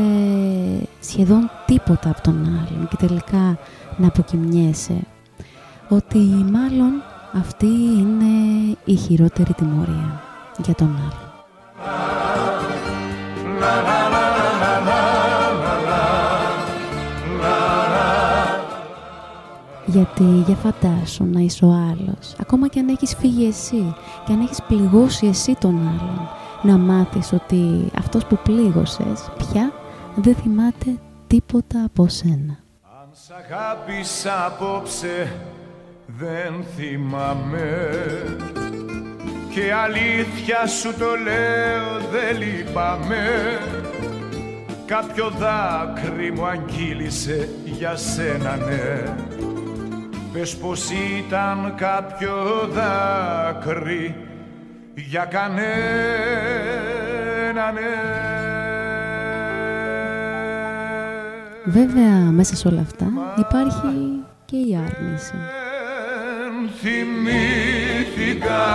σχεδόν 1.00 1.50
τίποτα 1.66 2.10
από 2.10 2.22
τον 2.22 2.36
άλλον 2.46 2.88
και 2.88 2.96
τελικά 2.96 3.58
να 3.98 4.08
αποκοιμιέσαι. 4.08 5.00
Ότι 5.90 6.18
μάλλον 6.52 6.92
αυτή 7.34 7.66
είναι 7.98 8.76
η 8.86 8.96
χειρότερη 8.96 9.54
τιμωρία 9.54 10.22
για 10.64 10.74
τον 10.74 10.88
άλλο. 10.88 11.28
Γιατί 19.90 20.24
για 20.24 20.56
φαντάσου 20.56 21.24
να 21.24 21.40
είσαι 21.40 21.66
ο 21.66 21.70
άλλος, 21.72 22.36
ακόμα 22.40 22.68
και 22.68 22.80
αν 22.80 22.88
έχεις 22.88 23.16
φύγει 23.16 23.48
εσύ 23.48 23.96
και 24.26 24.34
αν 24.34 24.42
έχεις 24.42 24.62
πληγώσει 24.68 25.28
εσύ 25.28 25.56
τον 25.60 25.76
άλλον, 25.76 26.30
να 26.62 26.78
μάθεις 26.78 27.34
ότι 27.34 27.92
αυτός 27.98 28.26
που 28.26 28.40
πλήγωσες 28.44 29.30
πια 29.38 29.72
δεν 30.16 30.36
θυμάται 30.36 30.96
τίποτα 31.28 31.84
από 31.86 32.08
σένα. 32.08 32.60
Αν 33.02 33.10
σ' 33.12 33.30
αγάπησα 33.32 34.46
απόψε 34.46 35.32
δεν 36.08 36.64
θυμάμαι. 36.76 37.90
Και 39.50 39.74
αλήθεια 39.74 40.68
σου 40.68 40.94
το 40.94 41.06
λέω 41.06 42.10
δεν 42.12 42.38
λυπάμαι. 42.38 43.26
Κάποιο 44.86 45.30
δάκρυ 45.30 46.32
μου 46.32 46.46
αγγίλησε 46.46 47.50
για 47.66 47.96
σένα 47.96 48.56
ναι 48.56 49.16
Πες 50.38 50.56
πως 50.56 50.90
ήταν 51.18 51.74
κάποιο 51.76 52.34
δάκρυ 52.72 54.16
για 54.96 55.26
κανένα 55.26 55.62
ναι 57.72 57.82
Βέβαια 61.66 62.32
μέσα 62.32 62.56
σε 62.56 62.68
όλα 62.68 62.82
αυτά 62.82 63.06
υπάρχει 63.38 64.24
και 64.46 64.56
η 64.56 64.76
άρνηση. 64.76 65.34
Θυμήθηκα 66.82 68.66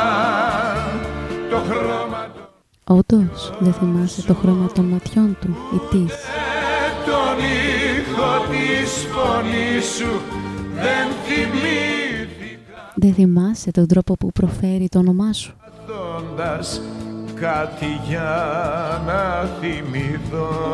το 1.51 1.57
χρώμα 1.57 2.31
Όντως 2.85 3.53
δεν 3.59 3.73
θυμάσαι 3.73 4.23
το 4.23 4.35
χρώμα 4.35 4.67
των 4.75 4.85
ματιών 4.85 5.37
του 5.41 5.57
ή 5.75 5.79
της. 5.91 6.15
Τον 7.07 7.39
ήχο 7.39 8.47
της 8.51 9.07
φωνής 9.13 9.85
σου 9.85 10.21
δεν 10.83 11.09
θυμήθηκα 11.25 12.93
Δεν 12.95 13.15
θυμάσαι 13.15 13.71
τον 13.71 13.87
τρόπο 13.87 14.17
που 14.17 14.33
προφέρει 14.33 14.89
το 14.89 14.99
όνομά 14.99 15.33
σου 15.33 15.55
Πατώντας 15.87 16.81
κάτι 17.35 18.01
για 18.09 19.03
να 19.07 19.49
θυμηθώ 19.61 20.73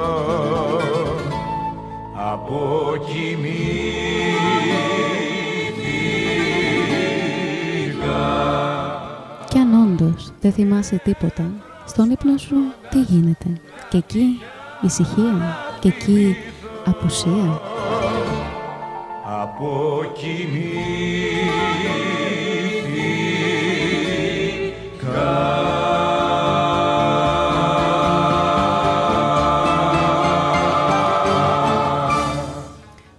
Και 9.49 9.59
αν 9.59 9.75
όντως 9.75 10.33
δεν 10.41 10.53
θυμάσαι 10.53 11.01
τίποτα, 11.05 11.51
στον 11.87 12.11
ύπνο 12.11 12.37
σου 12.37 12.57
τι 12.91 13.01
γίνεται; 13.01 13.61
Και 13.91 13.97
εκεί 13.97 14.41
ησυχία, 14.83 15.57
και 15.81 15.89
εκεί 15.89 16.37
απουσία. 16.85 17.61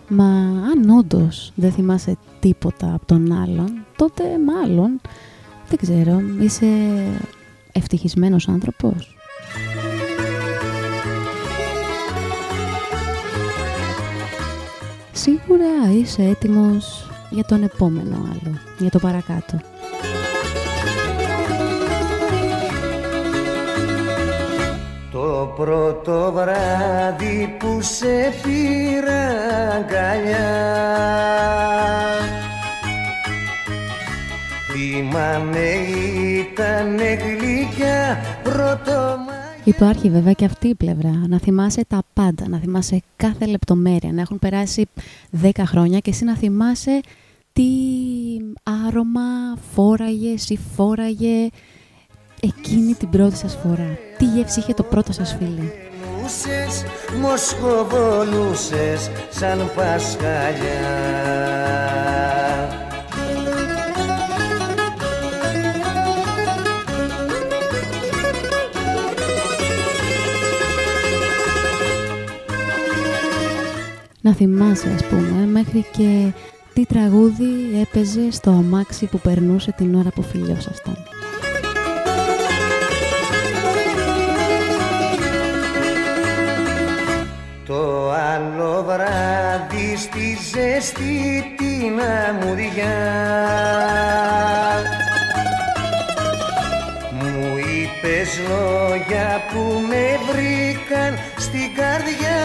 Μα 0.08 0.24
αν 0.72 0.90
όντως 1.00 1.52
δεν 1.56 1.72
θυμάσαι 1.72 2.18
τίποτα 2.40 2.94
από 2.94 3.06
τον 3.06 3.32
άλλον, 3.32 3.86
τότε 3.96 4.24
μάλλον, 4.46 5.02
δεν 5.70 5.78
ξέρω, 5.78 6.22
είσαι 6.40 6.68
ευτυχισμένος 7.72 8.48
άνθρωπος. 8.48 9.19
Σίγουρα 15.20 15.92
είσαι 16.00 16.22
έτοιμος 16.22 17.10
για 17.30 17.44
τον 17.44 17.64
επόμενο 17.64 18.16
άλλο, 18.16 18.58
για 18.78 18.90
το 18.90 19.00
παρακάτω. 19.00 19.60
Το 25.12 25.54
πρώτο 25.58 26.32
βράδυ 26.36 27.56
που 27.60 27.80
σε 27.82 28.34
πήρα 28.44 29.28
αγκαλιά 29.76 30.50
Θυμάμαι 34.72 35.70
ήταν 36.40 36.98
γλυκιά 36.98 38.18
Υπάρχει 39.70 40.10
βέβαια 40.10 40.34
και 40.34 40.46
αυτή 40.46 40.68
η 40.68 40.76
πλευρά, 40.76 41.24
να 41.28 41.40
θυμάσαι 41.40 41.86
τα 41.88 42.02
πάντα, 42.14 42.48
να 42.48 42.58
θυμάσαι 42.58 43.02
κάθε 43.16 43.46
λεπτομέρεια, 43.46 44.14
να 44.14 44.22
έχουν 44.22 44.40
περάσει 44.40 44.86
10 45.42 45.50
χρόνια 45.66 46.00
και 46.00 46.10
εσύ 46.10 46.24
να 46.24 46.36
θυμάσαι 46.36 47.02
τι 47.54 47.64
άρωμα 48.88 49.58
φόραγες 49.74 50.50
ή 50.50 50.60
φόραγε 50.76 51.48
εκείνη 52.42 52.94
την 52.94 53.10
πρώτη 53.10 53.36
σας 53.36 53.56
φορά. 53.64 53.98
Τι 54.18 54.26
γεύση 54.26 54.60
είχε 54.60 54.74
το 54.74 54.84
πρώτο 54.84 55.12
σας 55.12 55.36
φίλο. 55.40 55.72
Μοσχοβολούσες 57.22 59.10
σαν 59.30 59.72
πασχαλιά 59.76 61.40
Να 74.22 74.34
θυμάσαι 74.34 74.90
ας 74.96 75.04
πούμε 75.04 75.46
μέχρι 75.46 75.86
και 75.92 76.32
τι 76.74 76.86
τραγούδι 76.86 77.80
έπαιζε 77.82 78.32
στο 78.32 78.50
αμάξι 78.50 79.06
που 79.06 79.20
περνούσε 79.20 79.72
την 79.72 79.96
ώρα 79.96 80.10
που 80.10 80.22
φιλιώσασταν. 80.22 80.98
Το 87.66 88.12
άλλο 88.12 88.84
βράδυ 88.84 89.96
στη 89.98 90.38
ζεστή 90.52 91.44
την 91.58 92.00
αμμουδιά 92.00 92.98
είπες 98.10 98.32
λόγια 98.50 99.44
που 99.52 99.64
με 99.90 100.06
βρήκαν 100.32 101.12
στην 101.38 101.76
καρδιά. 101.76 102.42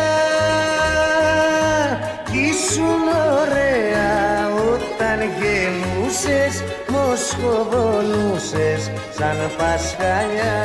Κι 2.31 2.39
ήσουν 2.39 3.05
ωραία 3.41 4.49
όταν 4.73 5.19
γεννούσες 5.39 6.55
Μοσχοβολούσες 6.89 8.83
σαν 9.19 9.39
πασχαλιά 9.59 10.61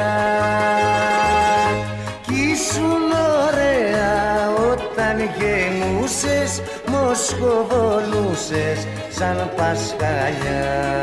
Κι 2.26 2.40
ήσουν 2.52 3.12
ωραία 3.48 4.14
όταν 4.72 5.16
γεννούσες 5.40 6.52
Μοσχοβολούσες 6.88 8.80
σαν 9.10 9.38
πασχαλιά 9.56 11.00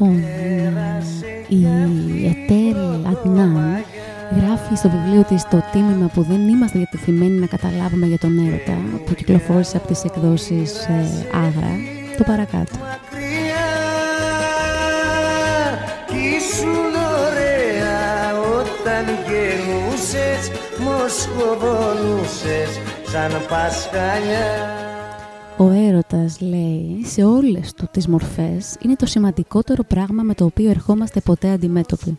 Λοιπόν, 0.00 0.24
η 1.48 1.66
Ετέρη 2.26 3.02
Αδνάν 3.06 3.84
γράφει 4.36 4.74
στο 4.76 4.88
βιβλίο 4.88 5.24
της 5.24 5.42
το 5.42 5.62
τίμημα 5.72 6.10
που 6.14 6.22
δεν 6.22 6.48
είμαστε 6.48 6.78
διατεθειμένοι 6.78 7.38
να 7.38 7.46
καταλάβουμε 7.46 8.06
για 8.06 8.18
τον 8.18 8.38
έρωτα 8.38 8.78
που 9.06 9.14
κυκλοφόρησε 9.14 9.76
από 9.76 9.86
τις 9.86 10.04
εκδόσεις 10.04 10.86
ε, 10.86 11.26
Άγρα, 11.34 11.72
το 12.16 12.24
παρακάτω. 12.24 12.72
μακριά 12.80 13.68
κι 16.06 16.16
ήσουν 16.36 16.94
ωραία 17.26 18.38
όταν 18.58 19.04
γεννούσες 19.26 20.42
Μοσχοβολούσες 20.78 22.70
σαν 23.10 23.32
πασχαλιά 23.48 24.77
Ο 25.60 25.70
έρωτας, 25.70 26.40
λέει, 26.40 27.00
σε 27.04 27.24
όλες 27.24 27.72
του 27.72 27.88
τις 27.90 28.08
μορφές 28.08 28.76
είναι 28.82 28.96
το 28.96 29.06
σημαντικότερο 29.06 29.82
πράγμα 29.84 30.22
με 30.22 30.34
το 30.34 30.44
οποίο 30.44 30.70
ερχόμαστε 30.70 31.20
ποτέ 31.20 31.50
αντιμέτωποι. 31.50 32.18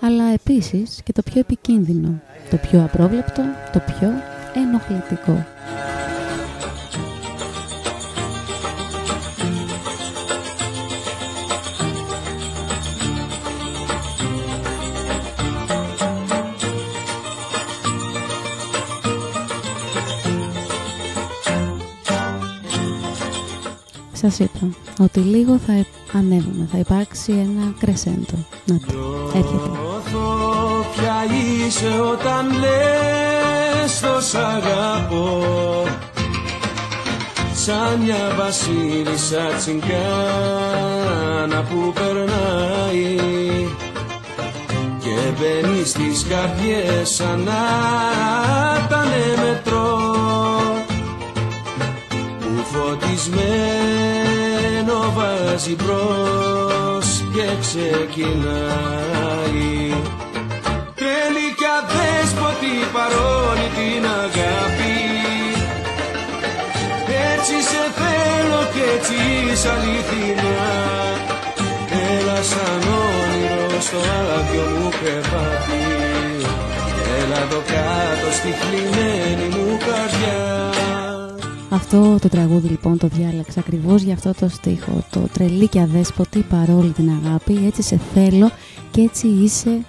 Αλλά 0.00 0.24
επίσης 0.24 1.02
και 1.04 1.12
το 1.12 1.22
πιο 1.22 1.40
επικίνδυνο, 1.40 2.20
το 2.50 2.56
πιο 2.56 2.82
απρόβλεπτο, 2.82 3.42
το 3.72 3.78
πιο 3.78 4.08
ενοχλητικό. 4.54 5.46
Σας 24.20 24.38
είπα 24.38 24.68
ότι 25.00 25.20
λίγο 25.20 25.58
θα 25.66 25.84
ανέβουμε, 26.18 26.68
θα 26.72 26.78
υπάρξει 26.78 27.32
ένα 27.32 27.74
κρεσέντο. 27.78 28.46
Να 28.64 28.78
το, 28.78 29.30
έρχεται. 29.34 29.68
Νιώθω 29.68 30.84
ποια 30.94 31.24
είσαι 31.30 32.00
όταν 32.00 32.46
λες 32.60 34.00
το 34.00 34.20
σ' 34.20 34.34
αγαπώ 34.34 35.42
Σαν 37.54 38.00
μια 38.00 38.34
βασίλισσα 38.36 39.46
τσιγκάνα 39.58 39.92
που 41.62 41.92
περνάει 41.92 43.16
Και 44.98 45.16
μπαίνει 45.38 45.84
στις 45.84 46.26
καρδιές 46.28 47.08
σαν 47.08 47.40
να 47.40 47.62
ήταν 48.86 49.08
μετρό 49.40 49.96
που 50.86 50.87
φωτισμένο 52.78 53.98
βάζει 55.16 55.74
μπρος 55.74 57.08
και 57.34 57.48
ξεκινάει. 57.64 58.56
Τρέλει 60.98 61.48
κι 61.58 61.68
αδέσποτη 61.78 62.74
παρόλη 62.94 63.68
την 63.78 64.04
αγάπη. 64.22 64.96
Έτσι 67.32 67.56
σε 67.70 67.82
θέλω 67.98 68.60
κι 68.72 68.82
έτσι 68.94 69.16
είσαι 69.44 69.68
αληθινά. 69.74 70.72
Έλα 72.12 72.38
σαν 72.50 72.82
όνειρο 73.04 73.70
στο 73.86 74.00
άδειο 74.36 74.66
μου 74.78 74.90
κρεβάτι. 74.98 75.84
Έλα 77.18 77.38
εδώ 77.46 77.60
κάτω 77.72 78.28
στη 78.38 78.50
θλιμμένη 78.60 79.46
μου 79.54 79.66
καρδιά 79.86 80.17
Αυτό 81.70 82.18
το 82.20 82.28
τραγούδι 82.28 82.68
λοιπόν 82.68 82.98
το 82.98 83.08
διάλεξα 83.08 83.60
ακριβώς 83.60 84.02
για 84.02 84.14
αυτό 84.14 84.34
το 84.40 84.48
στίχο. 84.48 85.04
Το 85.10 85.20
τρελή 85.32 85.68
και 85.68 85.80
αδέσποτη 85.80 86.38
παρόλη 86.38 86.90
την 86.90 87.10
αγάπη, 87.10 87.58
έτσι 87.66 87.82
σε 87.82 88.00
θέλω 88.14 88.50
και 88.90 89.00
έτσι 89.00 89.26
είσαι. 89.26 89.84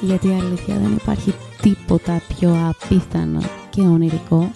Γιατί 0.00 0.26
αλήθεια 0.28 0.74
δεν 0.74 0.98
υπάρχει 1.00 1.34
τίποτα 1.62 2.22
πιο 2.38 2.56
απίθανο 2.68 3.40
και 3.70 3.80
ονειρικό 3.80 4.50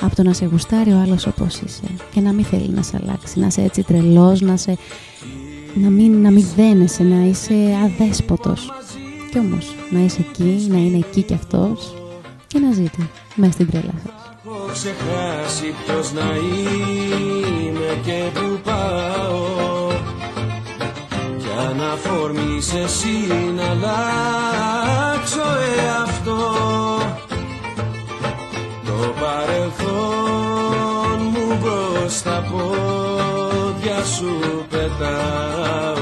από 0.00 0.14
το 0.14 0.22
να 0.22 0.32
σε 0.32 0.44
γουστάρει 0.44 0.92
ο 0.92 0.98
άλλος 0.98 1.26
όπως 1.26 1.60
είσαι 1.60 1.82
και 2.10 2.20
να 2.20 2.32
μην 2.32 2.44
θέλει 2.44 2.68
να 2.68 2.82
σε 2.82 2.98
αλλάξει, 3.02 3.38
να 3.38 3.46
είσαι 3.46 3.62
έτσι 3.62 3.82
τρελός, 3.82 4.40
να, 4.40 4.56
σε, 4.56 4.76
να, 5.74 5.88
μην, 5.88 6.20
να 6.20 6.30
μην 6.30 6.46
δένεσαι, 6.56 7.02
να 7.02 7.24
είσαι 7.24 7.54
αδέσποτος. 7.84 8.70
Κι 9.38 9.44
όμως 9.44 9.74
να 9.90 10.00
είσαι 10.00 10.24
εκεί, 10.28 10.66
να 10.70 10.76
είναι 10.76 10.96
εκεί 10.96 11.22
κι 11.22 11.34
αυτός 11.34 11.94
και 12.46 12.58
να 12.58 12.72
ζείτε 12.72 13.08
μέσα 13.34 13.52
στην 13.52 13.70
τρέλα 13.70 13.94
σας. 14.02 14.12
Έχω 14.44 14.68
ξεχάσει 14.72 15.74
ποιος 15.84 16.12
να 16.12 16.36
είμαι 16.36 18.00
και 18.04 18.22
που 18.34 18.60
πάω. 18.64 19.90
Κι 21.38 21.46
αν 21.68 21.80
αφορμείς 21.92 22.74
εσύ 22.74 23.26
να 23.56 23.64
αλλάξω 23.64 25.46
εαυτό 25.86 26.38
Το 28.86 29.14
παρελθόν 29.20 31.18
μου 31.32 31.58
μπρος 31.60 32.14
στα 32.14 32.44
πόδια 32.50 34.04
σου 34.04 34.32
πετάω 34.70 35.97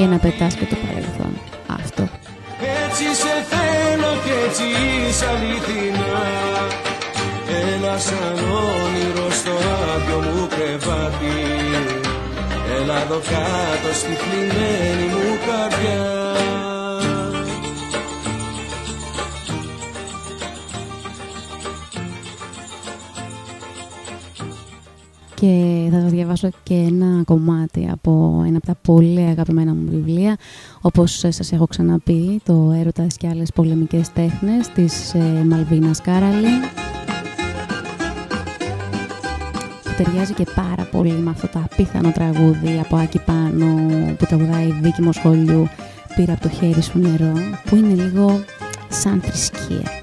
και 0.00 0.06
να 0.06 0.18
πετάς 0.18 0.54
και 0.54 0.64
το 0.64 0.76
παρελθόν. 0.86 1.32
Αυτό. 1.80 2.02
Έτσι 2.84 3.04
σε 3.22 3.34
θέλω 3.50 4.12
και 4.24 4.32
έτσι 4.46 4.64
είσαι 5.08 5.26
αληθινά 5.32 6.22
Έλα 7.68 7.98
σαν 7.98 8.38
όνειρο 8.72 9.30
στο 9.30 9.54
άδειο 9.94 10.18
μου 10.20 10.46
κρεβάτι 10.54 11.38
Έλα 12.76 13.02
εδώ 13.02 13.20
κάτω 13.32 13.94
στη 13.94 14.12
θλιμμένη 14.20 15.06
μου 15.14 15.38
καρδιά 15.46 16.69
και 25.40 25.88
θα 25.90 26.00
σας 26.00 26.10
διαβάσω 26.10 26.48
και 26.62 26.74
ένα 26.74 27.22
κομμάτι 27.24 27.88
από 27.92 28.42
ένα 28.46 28.56
από 28.56 28.66
τα 28.66 28.74
πολύ 28.82 29.20
αγαπημένα 29.20 29.74
μου 29.74 29.90
βιβλία 29.90 30.36
όπως 30.80 31.18
σας 31.18 31.52
έχω 31.52 31.66
ξαναπεί 31.66 32.40
το 32.44 32.74
«Έρωτας 32.80 33.16
και 33.16 33.28
άλλες 33.28 33.52
πολεμικές 33.52 34.12
τέχνες» 34.12 34.68
της 34.68 35.14
ε, 35.14 35.44
Μαλβίνας 35.48 36.00
Κάραλη 36.00 36.48
που 39.84 39.90
ταιριάζει 39.96 40.32
και 40.32 40.46
πάρα 40.54 40.88
πολύ 40.90 41.12
με 41.12 41.30
αυτό 41.30 41.48
το 41.48 41.58
απίθανο 41.70 42.10
τραγούδι 42.10 42.78
από 42.80 42.96
Άκη 42.96 43.18
Πάνο 43.18 43.76
που 44.18 44.26
τραγουδάει 44.26 44.66
η 44.66 44.78
Βίκη 44.82 45.02
Μοσχολιού 45.02 45.68
«Πήρα 46.16 46.32
από 46.32 46.42
το 46.42 46.48
χέρι 46.48 46.82
σου 46.82 46.98
νερό» 46.98 47.32
που 47.64 47.76
είναι 47.76 48.02
λίγο 48.02 48.44
σαν 48.88 49.20
θρησκεία. 49.20 49.99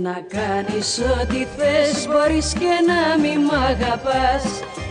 Να 0.00 0.20
κάνεις 0.36 1.00
ό,τι 1.20 1.46
θες. 1.56 2.06
Μπορείς 2.06 2.52
και 2.52 2.74
να 2.88 3.00
μη 3.22 3.34
μ' 3.46 3.54
αγαπάς 3.70 4.44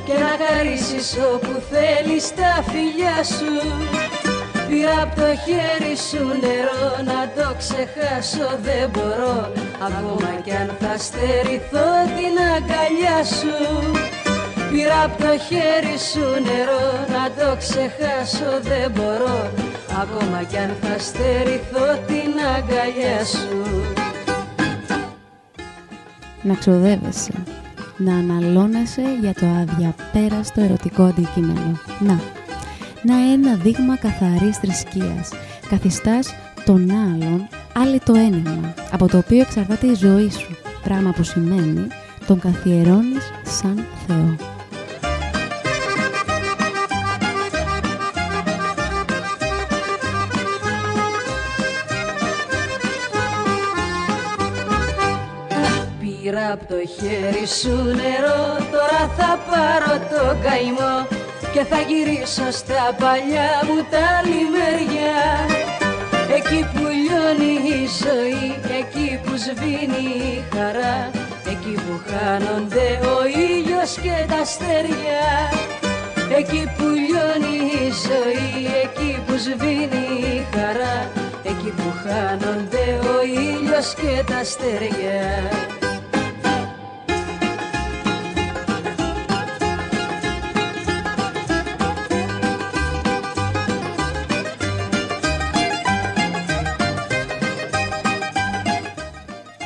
Και 0.05 0.13
να 0.23 0.31
χαρίσεις 0.41 1.17
όπου 1.33 1.53
θέλεις 1.71 2.25
τα 2.39 2.53
φιλιά 2.69 3.17
σου. 3.35 3.53
Πήρα 4.67 5.01
από 5.03 5.15
το 5.21 5.29
χέρι 5.45 5.95
σου 6.07 6.23
νερό 6.43 6.85
να 7.09 7.19
το 7.37 7.47
ξεχάσω. 7.61 8.49
Δεν 8.67 8.89
μπορώ 8.93 9.51
Ακόμα 9.87 10.31
κι 10.43 10.51
αν 10.61 10.69
θα 10.79 10.93
στερηθώ 11.05 11.89
την 12.15 12.35
αγκαλιά 12.53 13.19
σου. 13.37 13.57
Πήρα 14.71 15.03
από 15.03 15.17
το 15.23 15.33
χέρι 15.47 15.97
σου 16.09 16.25
νερό 16.47 16.87
να 17.15 17.23
το 17.37 17.49
ξεχάσω. 17.61 18.51
Δεν 18.69 18.91
μπορώ 18.95 19.37
Ακόμα 20.01 20.43
κι 20.49 20.57
αν 20.57 20.71
θα 20.81 20.95
στερηθώ 20.99 21.87
την 22.07 22.31
αγκαλιά 22.55 23.25
σου 23.25 23.84
να 26.45 26.53
ξοδεύεσαι, 26.53 27.33
να 27.97 28.15
αναλώνεσαι 28.15 29.01
για 29.21 29.33
το 29.33 29.45
αδιαπέραστο 29.45 30.61
ερωτικό 30.61 31.03
αντικείμενο. 31.03 31.79
Να, 31.99 32.19
να 33.03 33.31
ένα 33.31 33.55
δείγμα 33.55 33.97
καθαρής 33.97 34.57
θρησκείας. 34.57 35.29
Καθιστάς 35.69 36.33
τον 36.65 36.91
άλλον 36.91 37.47
άλλη 37.73 37.99
το 37.99 38.13
έννοια, 38.13 38.73
από 38.91 39.07
το 39.07 39.17
οποίο 39.17 39.39
εξαρτάται 39.39 39.87
η 39.87 39.93
ζωή 39.93 40.29
σου, 40.29 40.57
πράγμα 40.83 41.11
που 41.11 41.23
σημαίνει 41.23 41.87
τον 42.27 42.39
καθιερώνεις 42.39 43.31
σαν 43.43 43.85
Θεό. 44.07 44.54
Πήρα 56.55 56.67
από 56.67 56.73
το 56.73 56.87
χέρι 56.95 57.47
σου 57.59 57.75
νερό. 57.99 58.41
Τώρα 58.73 59.03
θα 59.17 59.31
πάρω 59.49 59.93
το 60.11 60.23
καημό 60.45 60.95
Και 61.53 61.63
θα 61.69 61.79
γυρίσω 61.89 62.47
στα 62.51 62.83
παλιά 63.01 63.51
μου 63.67 63.77
τα 63.93 64.07
λιμέρια. 64.29 65.17
Εκεί 66.37 66.59
που 66.73 66.83
λιώνει 66.99 67.53
η 67.77 67.81
ζωή 68.03 68.47
Εκεί 68.79 69.09
που 69.23 69.33
σβήνει 69.43 70.05
η 70.33 70.43
χαρά. 70.53 70.97
Εκεί 71.51 71.73
που 71.83 71.93
χάνονται 72.07 72.87
ο 73.13 73.15
ήλιος 73.47 73.91
και 74.03 74.17
τα 74.31 74.39
αστέρια. 74.45 75.25
Εκεί 76.39 76.63
που 76.75 76.85
λιώνει 77.03 77.57
η 77.83 77.87
ζωή 78.05 78.49
Εκεί 78.83 79.11
που 79.25 79.33
σβήνει 79.45 80.05
η 80.35 80.45
χαρά. 80.53 80.95
Εκεί 81.51 81.69
που 81.77 81.89
χάνονται 82.03 82.85
ο 83.13 83.15
ήλιος 83.23 83.93
και 83.99 84.13
τα 84.29 84.37
αστέρια 84.37 85.23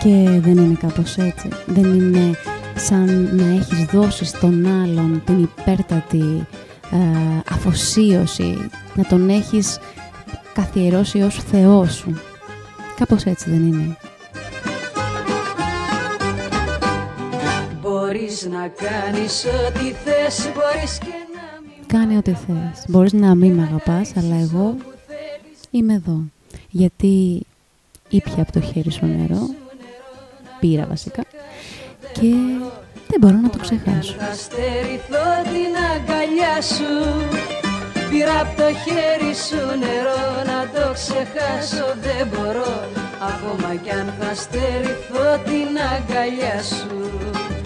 Και 0.04 0.39
δεν 0.39 0.58
είναι 0.58 0.78
κάπως 0.80 1.18
έτσι. 1.18 1.50
Δεν 1.66 1.84
είναι 1.84 2.36
σαν 2.76 3.36
να 3.36 3.45
έχεις 3.45 3.86
δώσει 3.86 4.26
στον 4.26 4.66
άλλον 4.66 5.22
την 5.26 5.41
υπέρτατη 5.41 6.47
ε, 6.91 6.97
αφοσίωση, 7.52 8.70
να 8.93 9.06
τον 9.06 9.30
έχεις 9.30 9.80
καθιερώσει 10.54 11.22
ως 11.22 11.36
Θεός 11.36 11.93
σου. 11.95 12.14
Κάπως 12.95 13.24
έτσι 13.24 13.50
δεν 13.50 13.68
είναι. 13.68 13.97
Μπορείς 17.82 18.47
να 18.52 18.68
κάνεις 18.68 19.45
ό,τι 19.45 19.80
θες, 19.80 20.50
μπορείς 20.54 20.97
και 20.97 21.06
να 21.36 21.62
μην... 21.62 21.86
Κάνε 21.88 22.18
ό,τι 22.18 22.32
θες. 22.32 22.86
Μπορείς 22.88 23.14
να 23.14 23.36
μην 23.36 23.54
με 23.54 23.64
αγαπάς, 23.64 24.12
αλλά 24.18 24.36
εγώ 24.36 24.76
είμαι 25.72 25.93
εδώ. 25.93 26.22
Γιατί 26.70 27.41
ήπια 28.10 28.41
από 28.41 28.52
το 28.52 28.62
χέρι 28.62 28.91
σου 28.91 29.06
νερό 29.06 29.50
πήρα 30.60 30.86
βασικά. 30.89 31.22
Και 32.14 32.34
δεν 33.07 33.20
μπορώ 33.20 33.38
να 33.41 33.49
το 33.49 33.57
ξεχάσω. 33.57 34.16
Θα 34.18 34.34
στερηθώ 34.34 35.28
την 35.53 35.74
αγκαλιά 35.93 36.62
σου. 36.62 36.93
Πήρα 38.10 38.39
από 38.41 38.62
το 38.62 38.68
χέρι 38.84 39.34
σου 39.47 39.62
νερό 39.84 40.22
να 40.51 40.60
το 40.74 40.93
ξεχάσω. 40.93 41.86
Δεν 42.01 42.28
μπορώ 42.28 42.89
Ακόμα 43.22 43.76
κι 43.84 43.89
αν 43.89 44.14
θα 44.20 44.34
στερηθώ 44.34 45.38
την 45.45 45.78
αγκαλιά 45.93 46.64
σου 46.64 47.59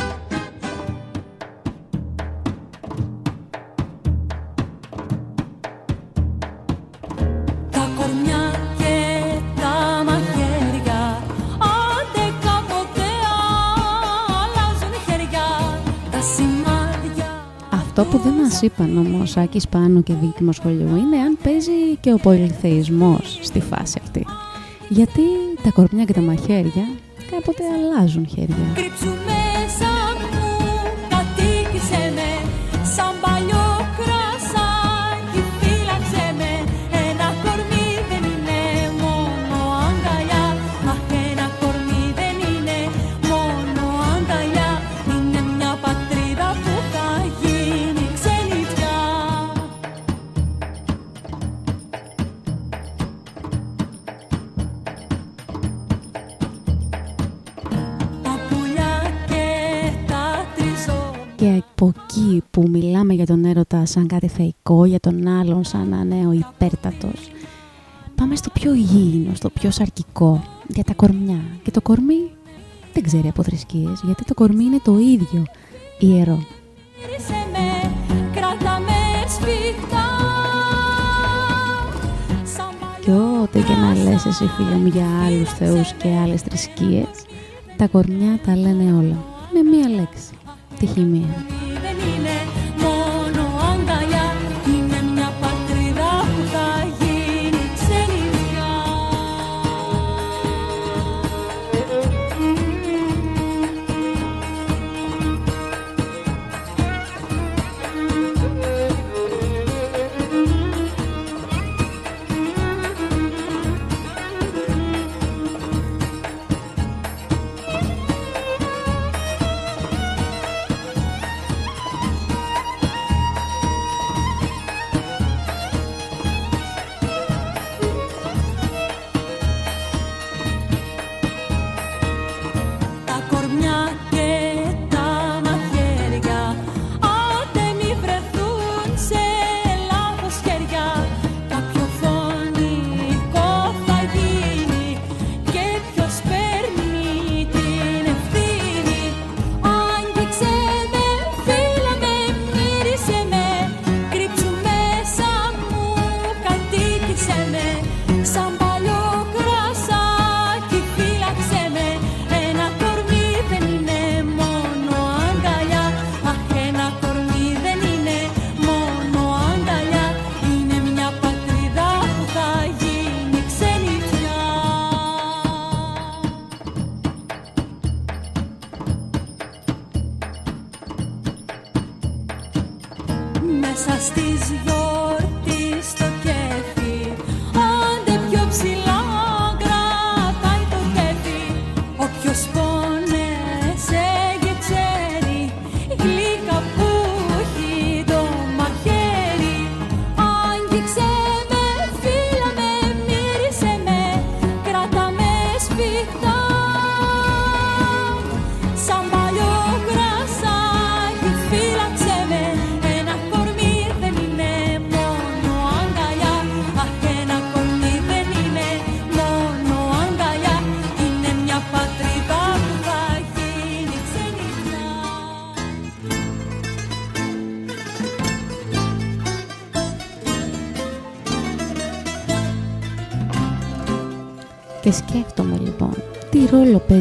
Αυτό 17.95 18.17
που 18.17 18.23
δεν 18.23 18.33
μας 18.33 18.61
είπαν 18.61 18.97
όμως 18.97 19.37
Άκης 19.37 19.67
Πάνο 19.67 20.01
και 20.01 20.13
δίκημο 20.13 20.51
σχολείο 20.51 20.87
είναι 20.87 21.17
αν 21.17 21.37
παίζει 21.43 21.95
και 21.99 22.13
ο 22.13 22.17
πολυθεϊσμός 22.17 23.39
στη 23.41 23.59
φάση 23.59 23.99
αυτή. 24.03 24.25
Γιατί 24.89 25.21
τα 25.63 25.69
κορμιά 25.71 26.03
και 26.03 26.13
τα 26.13 26.21
μαχαίρια 26.21 26.87
κάποτε 27.31 27.63
αλλάζουν 27.73 28.27
χέρια. 28.27 29.32
Που 62.51 62.65
μιλάμε 62.69 63.13
για 63.13 63.25
τον 63.25 63.45
έρωτα 63.45 63.85
σαν 63.85 64.07
κάτι 64.07 64.27
θεϊκό, 64.27 64.85
για 64.85 64.99
τον 64.99 65.27
άλλον 65.27 65.63
σαν 65.63 65.89
να 65.89 65.97
είναι 65.97 66.27
ο 66.27 66.31
υπέρτατος. 66.31 67.29
Πάμε 68.15 68.35
στο 68.35 68.49
πιο 68.49 68.73
υγιεινό, 68.73 69.35
στο 69.35 69.49
πιο 69.49 69.71
σαρκικό, 69.71 70.43
για 70.67 70.83
τα 70.83 70.93
κορμιά. 70.93 71.39
Και 71.63 71.71
το 71.71 71.81
κορμί 71.81 72.31
δεν 72.93 73.03
ξέρει 73.03 73.27
από 73.27 73.43
θρησκείες, 73.43 74.01
γιατί 74.03 74.23
το 74.23 74.33
κορμί 74.33 74.63
είναι 74.63 74.79
το 74.83 74.97
ίδιο 74.97 75.43
ιερό. 75.99 76.39
Και 83.05 83.11
ό,τι 83.11 83.61
και 83.61 83.73
να 83.73 83.93
λες 83.93 84.25
εσύ 84.25 84.45
φίλε 84.45 84.75
μου 84.75 84.87
για 84.87 85.05
άλλους 85.25 85.53
θεούς 85.53 85.93
και 85.93 86.07
άλλες 86.23 86.41
θρησκείες, 86.41 87.25
τα 87.77 87.87
κορμιά 87.87 88.39
τα 88.45 88.55
λένε 88.55 88.93
όλα. 88.93 89.17
Με 89.53 89.69
μία 89.69 89.89
λέξη. 89.89 90.33
Τη 90.79 90.85
χημεία. 90.85 91.45
Σκέφτομαι 92.03 92.52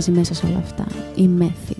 παίζει 0.05 0.19
μέσα 0.19 0.35
σε 0.35 0.47
όλα 0.47 0.59
αυτά 0.59 0.87
η 1.15 1.29
μέθη. 1.29 1.72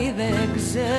Πως 0.00 0.08
πονάει 0.08 0.12
δεν 0.16 0.48
ξέρετε 0.56 0.94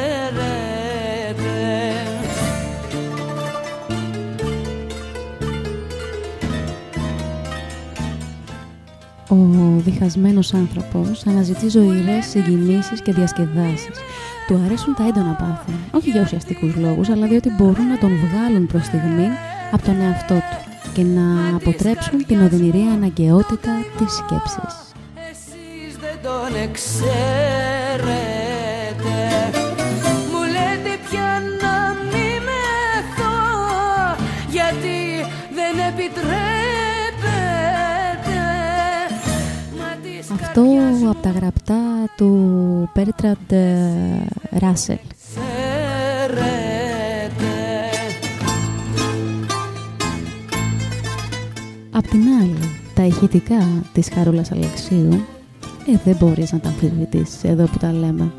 Ο 9.28 9.36
διχασμένος 9.78 10.54
άνθρωπος 10.54 11.26
αναζητεί 11.28 11.70
ζωηρές 11.70 12.26
συγκινήσεις 12.26 13.02
και 13.02 13.14
διασκεδάσεις 13.14 14.00
του 14.48 14.62
αρέσουν 14.66 14.96
τα 14.96 15.08
έντονα 15.08 15.34
πάθη. 15.34 15.72
Όχι 15.92 16.10
για 16.10 16.22
ουσιαστικούς 16.22 16.76
λόγους, 16.76 17.10
αλλά 17.10 17.28
διότι 17.28 17.50
μπορούν 17.50 17.88
να 17.88 17.98
τον 17.98 18.10
βγάλουν 18.10 18.68
προς 18.68 18.86
στιγμή 18.86 19.28
από 19.72 19.84
τον 19.86 20.02
εαυτό 20.02 20.34
του 20.36 20.92
και 20.94 21.04
να 21.04 21.56
αποτρέψουν 21.56 22.26
την 22.26 22.42
οδυνηρή 22.42 22.82
αναγκαιότητα 22.94 23.72
της 23.98 24.14
σκέψης. 24.14 24.94
Εσείς 25.30 25.98
δεν 26.00 26.18
τον 26.24 26.56
εξέρετε 26.64 28.41
Αυτό 40.54 41.10
από 41.10 41.22
τα 41.22 41.30
γραπτά 41.30 42.10
του 42.18 42.90
Πέρτραντ 42.94 43.52
Ράσελ. 44.50 44.98
Απ' 51.92 52.08
την 52.08 52.22
άλλη, 52.42 52.58
τα 52.94 53.04
ηχητικά 53.04 53.68
της 53.94 54.10
Χαρούλας 54.14 54.52
Αλεξίου 54.52 55.26
ε, 55.88 55.98
δεν 56.04 56.16
μπορείς 56.20 56.52
να 56.52 56.60
τα 56.60 56.70
αμφισβητήσεις 56.70 57.44
εδώ 57.44 57.64
που 57.64 57.78
τα 57.78 57.92
λέμε. 57.92 58.32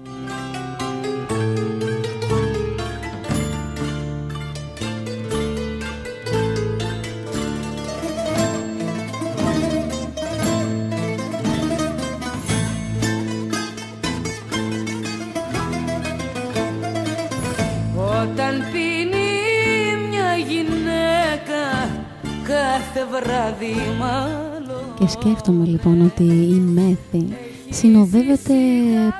Σκέφτομαι 25.24 25.64
λοιπόν 25.64 26.02
ότι 26.02 26.22
η 26.24 26.62
μέθη 26.74 27.28
συνοδεύεται 27.70 28.54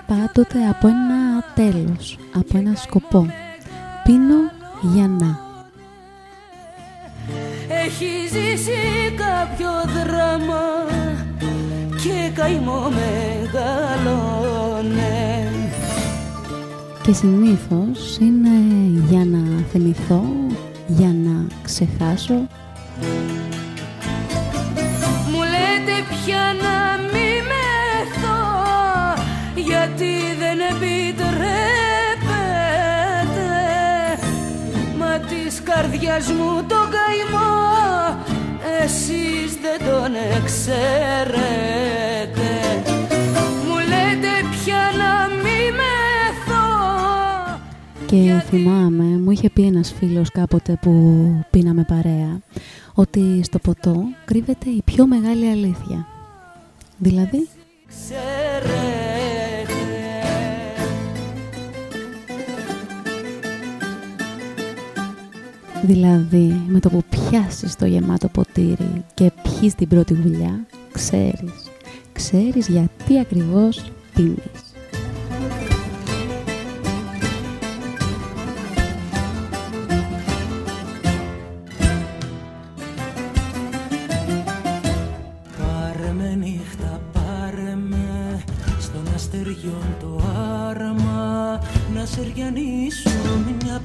πάντοτε 0.06 0.58
από 0.70 0.86
ένα 0.86 1.44
τέλος, 1.54 2.18
από 2.34 2.58
ένα 2.58 2.74
σκοπό. 2.74 3.26
Πίνω 4.04 4.34
για 4.94 5.08
να. 5.08 5.38
Έχει 7.84 8.28
ζήσει 8.28 8.72
κάποιο 9.16 9.70
δράμα 9.92 10.62
και 12.02 12.30
καημό 12.34 12.90
μεγαλώνε 12.90 14.32
και 17.02 17.10
και 17.10 17.12
συνήθως 17.12 18.18
είναι 18.20 18.50
για 19.08 19.24
να 19.24 19.62
θυμηθώ, 19.72 20.22
για 20.86 21.14
να 21.24 21.46
ξεχάσω. 21.62 22.46
Μου 25.82 25.88
λέτε 25.88 26.04
πια 26.08 26.44
να 26.62 27.02
μη 27.12 27.30
μεθώ 27.50 28.42
γιατί 29.54 30.14
δεν 30.38 30.58
επιτρέπετε 30.70 31.38
μα 34.98 35.18
της 35.18 35.62
καρδιάς 35.62 36.26
μου 36.26 36.64
το 36.68 36.74
καημό 36.94 37.52
εσείς 38.82 39.58
δεν 39.62 39.78
τον 39.88 40.12
εξαιρέτε. 40.36 41.32
Μου 43.66 43.78
λέτε 43.78 44.32
πια 44.50 44.82
να 44.98 45.34
μη 45.34 45.60
μεθώ 45.78 46.66
Και 48.06 48.42
θυμάμαι, 48.48 49.04
μου 49.04 49.30
είχε 49.30 49.50
πει 49.50 49.62
ένας 49.62 49.94
φίλος 49.98 50.30
κάποτε 50.30 50.78
που 50.80 50.92
πίναμε 51.50 51.84
παρέα 51.88 52.40
ότι 52.94 53.40
στο 53.42 53.58
ποτό 53.58 54.04
κρύβεται 54.24 54.70
η 54.70 54.82
πιο 54.84 55.06
μεγάλη 55.06 55.50
αλήθεια. 55.50 56.06
Δηλαδή, 56.98 57.48
Ξέρετε 57.88 58.92
δηλαδή 65.82 66.62
με 66.68 66.80
το 66.80 66.88
που 66.88 67.02
πιάσεις 67.10 67.76
το 67.76 67.86
γεμάτο 67.86 68.28
ποτήρι 68.28 69.04
και 69.14 69.32
πιείς 69.42 69.74
την 69.74 69.88
πρώτη 69.88 70.14
γουλιά, 70.14 70.66
ξέρεις. 70.92 71.70
Ξέρεις 72.12 72.68
γιατί 72.68 73.18
ακριβώς 73.18 73.92
πίνεις. 74.14 74.71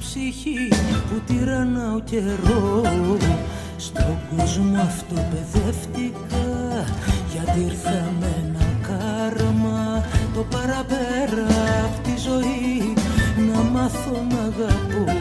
Ψυχή 0.08 0.68
που 1.08 1.20
τυραννά 1.26 2.00
καιρό. 2.04 2.82
Στον 3.76 4.18
κόσμο 4.36 4.80
αυτό 4.80 5.14
παιδεύτηκα 5.30 6.46
γιατί 7.32 7.60
ήρθα 7.60 8.12
με 8.20 8.26
ένα 8.42 8.66
κάρμα. 8.88 10.04
Το 10.34 10.44
παραπέρα 10.50 11.46
απ' 11.84 12.04
τη 12.04 12.20
ζωή 12.20 12.94
να 13.52 13.60
μάθω 13.62 14.26
να 14.30 14.40
αγαπώ 14.40 15.17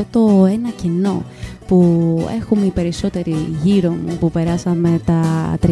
αυτό 0.00 0.20
το 0.20 0.44
ένα 0.44 0.70
κενό 0.70 1.24
που 1.66 2.28
έχουμε 2.40 2.64
οι 2.64 2.70
περισσότεροι 2.70 3.56
γύρω 3.62 3.90
μου 3.90 4.16
που 4.20 4.30
περάσαμε 4.30 5.00
τα 5.04 5.22
30 5.62 5.68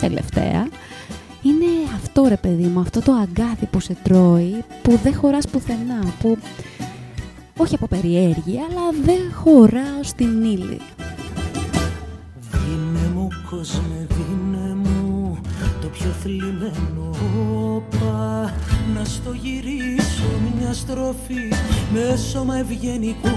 τελευταία, 0.00 0.68
είναι 1.42 1.66
αυτό 1.94 2.24
ρε 2.28 2.36
παιδί 2.36 2.64
μου, 2.64 2.80
αυτό 2.80 3.00
το 3.00 3.12
αγκάθι 3.12 3.66
που 3.66 3.80
σε 3.80 3.96
τρώει, 4.02 4.64
που 4.82 4.98
δεν 5.02 5.14
χωράς 5.14 5.48
πουθενά, 5.48 6.14
που 6.20 6.38
όχι 7.56 7.74
από 7.74 7.86
περιέργεια, 7.86 8.62
αλλά 8.70 8.90
δεν 9.04 9.32
χωράω 9.34 10.02
στην 10.02 10.42
ύλη. 10.42 10.80
Δίνε 12.50 13.10
μου 13.14 13.28
κόσμε, 13.50 14.06
δίνε 14.08 14.74
μου 14.74 15.38
το 15.80 15.86
πιο 15.86 16.10
θλιμμένο 16.22 17.10
όπα 17.74 18.52
Να 18.94 19.04
στο 19.04 19.32
γυρίσω 19.32 20.28
μια 20.58 20.72
στροφή. 20.72 21.48
Με 21.92 22.16
σώμα 22.16 22.56
ευγενικό 22.56 23.36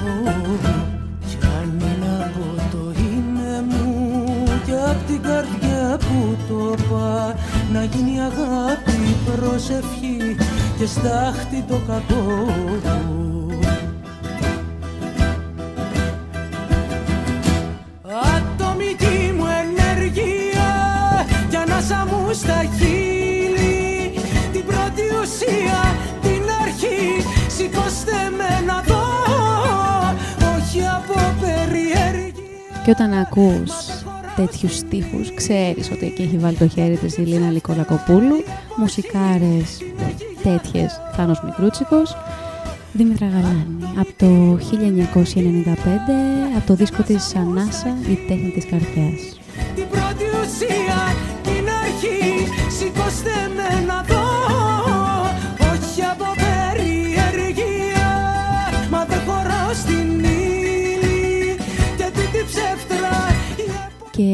Κι 1.27 1.37
αν 1.61 1.79
είναι 1.79 2.25
από 2.25 2.61
το 2.71 2.93
είναι 2.99 3.65
μου. 3.69 4.23
Και 4.65 4.71
απ' 4.89 5.05
την 5.07 5.21
καρδιά 5.21 5.97
που 5.99 6.37
το 6.47 6.75
πά 6.89 7.35
Να 7.73 7.83
γίνει 7.83 8.21
αγάπη, 8.21 9.15
προσευχή. 9.25 10.35
Και 10.77 10.85
στάχτη 10.85 11.63
το 11.67 11.79
κακό 11.87 12.45
Ατομική 18.35 19.33
μου 19.37 19.45
ενέργεια 19.61 20.71
για 21.49 21.65
να 21.67 22.05
μου 22.05 22.33
στα 22.33 22.63
χείλη. 22.77 23.19
την 23.29 23.38
πρώτη 25.29 25.29
ουσία, 25.29 25.95
την 26.21 26.43
αρχή. 26.61 27.27
Σηκώστε 27.47 28.11
με 28.37 28.65
να 28.65 28.81
δω 28.81 29.03
όχι 30.57 30.81
από 30.95 31.13
περιέργεια. 31.39 32.33
Και 32.85 32.91
όταν 32.91 33.13
ακούς 33.13 33.71
τέτοιους 34.35 34.75
στίχους, 34.75 35.33
ξέρεις 35.33 35.91
ότι 35.91 36.05
εκεί 36.05 36.21
έχει 36.21 36.37
βάλει 36.37 36.55
το 36.55 36.67
χέρι 36.67 36.97
της 36.97 37.17
η 37.17 37.21
Λίνα 37.21 37.49
Λικολακοπούλου, 37.51 38.43
μουσικάρες 38.75 39.77
τέτοιες 40.43 41.01
Θάνος 41.15 41.41
Μικρούτσικος, 41.43 42.17
Δήμητρα 42.93 43.27
Γαλάνη, 43.27 43.77
από 43.99 44.11
το 44.17 44.57
1995, 44.57 46.57
από 46.57 46.67
το 46.67 46.73
δίσκο 46.73 47.03
της 47.03 47.35
Ανάσα, 47.35 47.95
η 48.09 48.15
τέχνη 48.27 48.51
της 48.51 48.65
καρδιάς. 48.65 49.39
την 49.75 49.87
πρώτη 49.89 50.23
ουσία, 50.39 50.99
την 51.43 51.65
αρχή. 51.83 52.47
Σηκώστε 52.77 53.31
με 53.55 53.85
να 53.85 54.03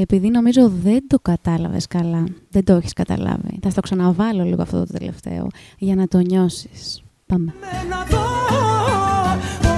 επειδή 0.06 0.30
νομίζω 0.30 0.70
δεν 0.70 1.08
το 1.08 1.20
κατάλαβες 1.20 1.88
καλά, 1.88 2.24
δεν 2.50 2.64
το 2.64 2.74
έχεις 2.74 2.94
καταλάβει, 2.94 3.60
θα 3.62 3.70
στο 3.70 3.82
ξαναβάλω 3.82 4.44
λίγο 4.44 4.62
αυτό 4.62 4.80
το 4.86 4.94
τελευταίο, 4.98 5.48
για 5.78 5.96
να 5.96 6.08
το 6.08 6.18
νιώσεις. 6.18 7.04
Πάμε. 7.26 7.54
με 7.60 7.90
να 7.90 8.04
δω 8.04 8.26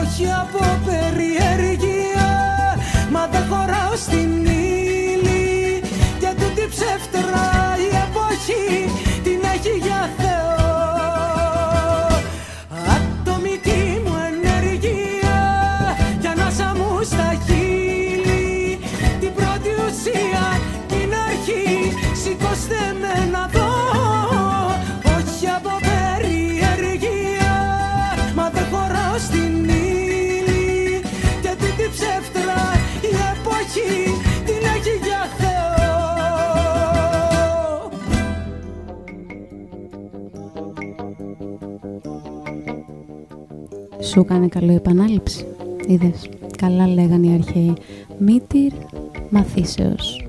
όχι 0.01 0.25
από 0.25 0.59
περιέργεια 0.85 2.29
μα 3.11 3.27
δεν 3.27 3.41
χωράω 3.49 3.95
στην 3.95 4.46
Σου 44.07 44.19
έκανε 44.19 44.47
καλό 44.47 44.71
η 44.71 44.75
επανάληψη. 44.75 45.45
Είδες. 45.87 46.29
Καλά 46.57 46.87
λέγανε 46.87 47.27
οι 47.27 47.33
αρχαίοι. 47.33 47.73
Μήτυρ 48.19 48.71
μαθήσεως. 49.29 50.26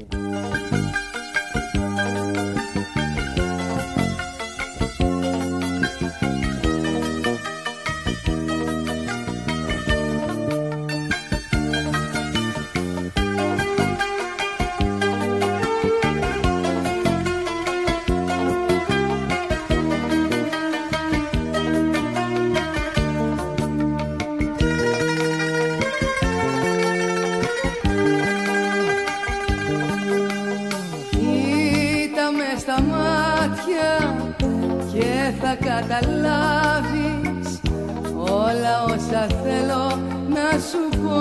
Σου 40.70 40.98
πω. 41.02 41.20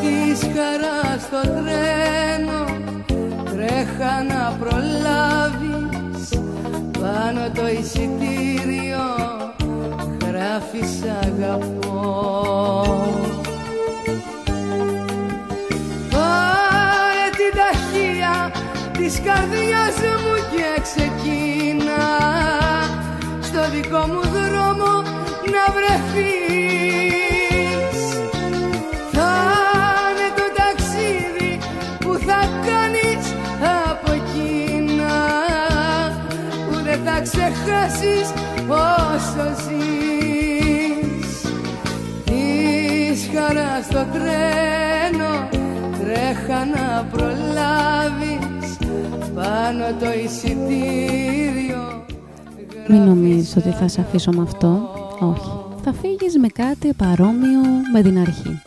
Της 0.00 0.40
χαράς 0.40 1.22
στο 1.22 1.40
τρένο 1.40 2.64
τρέχα 3.44 4.22
να 4.22 4.56
προλάβεις. 4.58 6.28
Πάνω 7.00 7.50
το 7.54 7.68
εισιτήριο 7.68 9.06
γράφεις 10.26 10.92
αγαπώ. 11.22 11.94
Πάρε 16.10 17.26
την 17.36 17.52
ταχεία 17.60 18.50
της 18.98 19.20
καρδιάς 19.24 19.96
μου 20.22 20.34
και 20.52 20.80
ξεκίνα 20.82 22.02
στο 23.40 23.70
δικό 23.70 24.06
μου 24.06 24.29
θα 37.50 37.86
ξεχάσεις 37.86 38.32
όσο 38.68 39.46
ζεις 39.62 41.42
Της 42.24 43.30
χαράς 43.34 43.84
στο 43.84 44.06
τρένο 44.12 45.48
τρέχα 46.00 46.64
να 46.64 47.04
προλάβεις 47.12 48.76
πάνω 49.34 49.84
το 50.00 50.06
εισιτήριο 50.24 52.04
Μην 52.88 53.02
νομίζεις 53.02 53.56
ότι 53.56 53.70
θα 53.70 53.88
σε 53.88 54.00
αφήσω 54.00 54.30
με 54.32 54.42
αυτό. 54.42 54.90
Όχι. 55.20 55.50
Θα 55.84 55.92
φύγεις 55.92 56.38
με 56.38 56.48
κάτι 56.48 56.92
παρόμοιο 56.92 57.60
με 57.92 58.02
την 58.02 58.18
αρχή. 58.18 58.62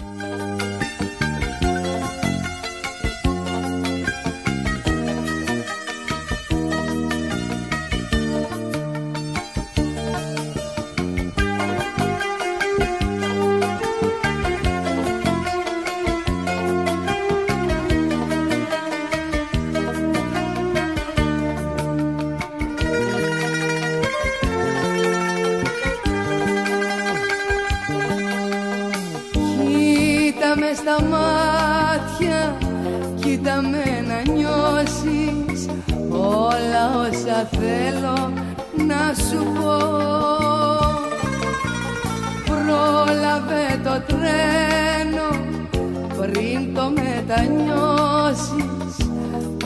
Μετανιώσεις. 47.04 48.96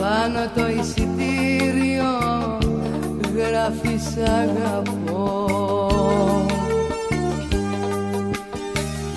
Πάνω 0.00 0.50
το 0.54 0.68
εισιτήριο 0.68 2.12
γράφεις 3.36 4.16
αγαπώ. 4.16 5.46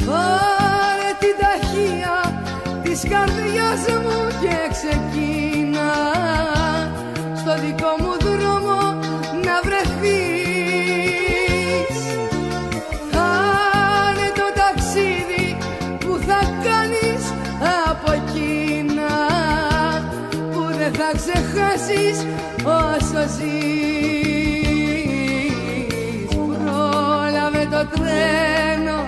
Πάρε 0.06 1.12
την 1.20 1.36
ταχεία 1.40 2.18
της 2.84 3.02
καρδιάς 3.10 3.84
μου 4.04 4.20
και 4.42 4.58
ξεκίνα 4.72 5.41
το 27.82 27.88
τρένο 27.88 29.00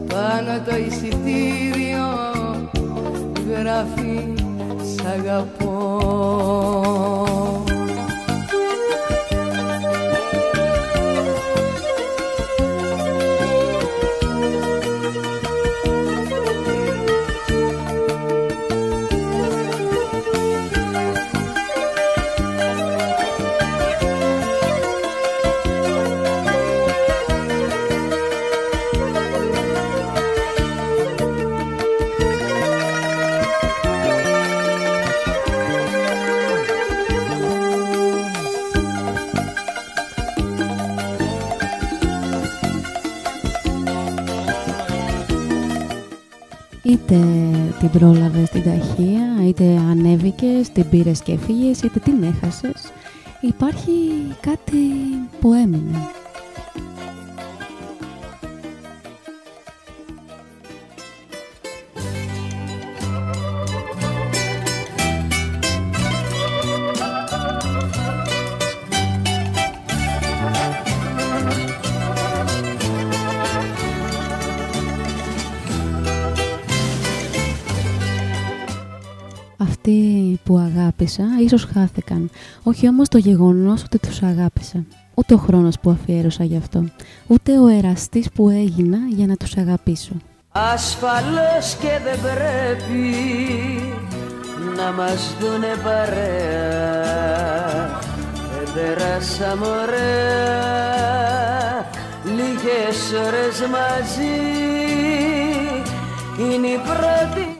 Πάνω 0.07 0.53
το 0.65 0.75
εισιτήριο 0.75 2.07
γράφει 3.49 4.33
σ' 4.81 5.05
αγαπώ 5.05 5.73
πρόλαβες 47.99 48.49
την 48.49 48.63
ταχεία, 48.63 49.47
είτε 49.47 49.63
ανέβηκες, 49.89 50.69
την 50.69 50.89
πήρες 50.89 51.21
και 51.21 51.37
φύγες, 51.37 51.81
είτε 51.81 51.99
την 51.99 52.23
έχασες. 52.23 52.91
Υπάρχει 53.41 53.91
κάτι 54.41 54.77
που 55.39 55.53
έμεινε. 55.53 55.97
Αγάπησα 80.93 81.23
ίσως 81.43 81.63
χάθηκαν. 81.73 82.29
Όχι 82.63 82.87
όμως 82.87 83.07
το 83.07 83.17
γεγονός 83.17 83.83
ότι 83.83 83.99
τους 83.99 84.21
αγάπησα. 84.21 84.85
Ούτε 85.13 85.33
ο 85.33 85.37
χρόνος 85.37 85.79
που 85.79 85.89
αφιέρωσα 85.89 86.43
γι' 86.43 86.57
αυτό. 86.57 86.83
Ούτε 87.27 87.59
ο 87.59 87.67
εραστής 87.67 88.29
που 88.31 88.49
έγινα 88.49 88.97
για 89.09 89.27
να 89.27 89.35
τους 89.35 89.57
αγαπήσω. 89.57 90.13
Ασφαλώς 90.51 91.75
και 91.79 91.99
δεν 92.03 92.19
πρέπει 92.21 93.11
να 94.75 94.91
μας 94.91 95.35
δουνε 95.39 95.75
παρέα 95.83 96.79
Δεν 98.53 98.73
περάσαμε 98.73 99.67
ωραία 99.67 100.71
λίγες 102.25 103.13
ώρες 103.27 103.59
μαζί 103.71 104.39
Είναι 106.37 106.67
η 106.67 106.77
πρώτη 106.77 107.52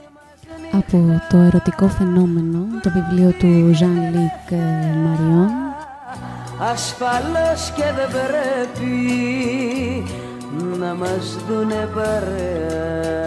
Από 0.75 1.21
το 1.29 1.37
ερωτικό 1.37 1.87
φαινόμενο, 1.87 2.65
το 2.81 2.89
βιβλίο 2.89 3.31
του 3.31 3.73
Ζαν 3.73 3.95
Λίκ 3.95 4.59
Μαριόν, 5.03 5.49
Ασφαλώς 6.71 7.71
και 7.75 7.83
δεν 7.95 8.09
πρέπει 8.11 8.91
να 10.79 10.93
μας 10.93 11.37
δουνε 11.47 11.89
παρέα 11.95 13.23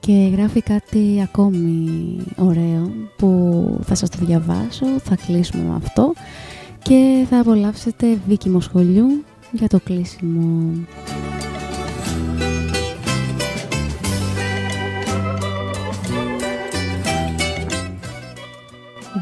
και 0.00 0.30
γράφει 0.32 0.62
κάτι 0.62 1.20
ακόμη 1.22 1.86
ωραίο 2.36 2.90
που 3.16 3.80
θα 3.84 3.94
σας 3.94 4.10
το 4.10 4.18
διαβάσω, 4.20 4.86
θα 5.04 5.16
κλείσουμε 5.26 5.62
με 5.62 5.76
αυτό 5.76 6.12
και 6.82 7.26
θα 7.30 7.38
απολαύσετε 7.38 8.18
Βίκη 8.26 8.56
σχολιού 8.60 9.24
για 9.52 9.68
το 9.68 9.80
κλείσιμο. 9.84 10.72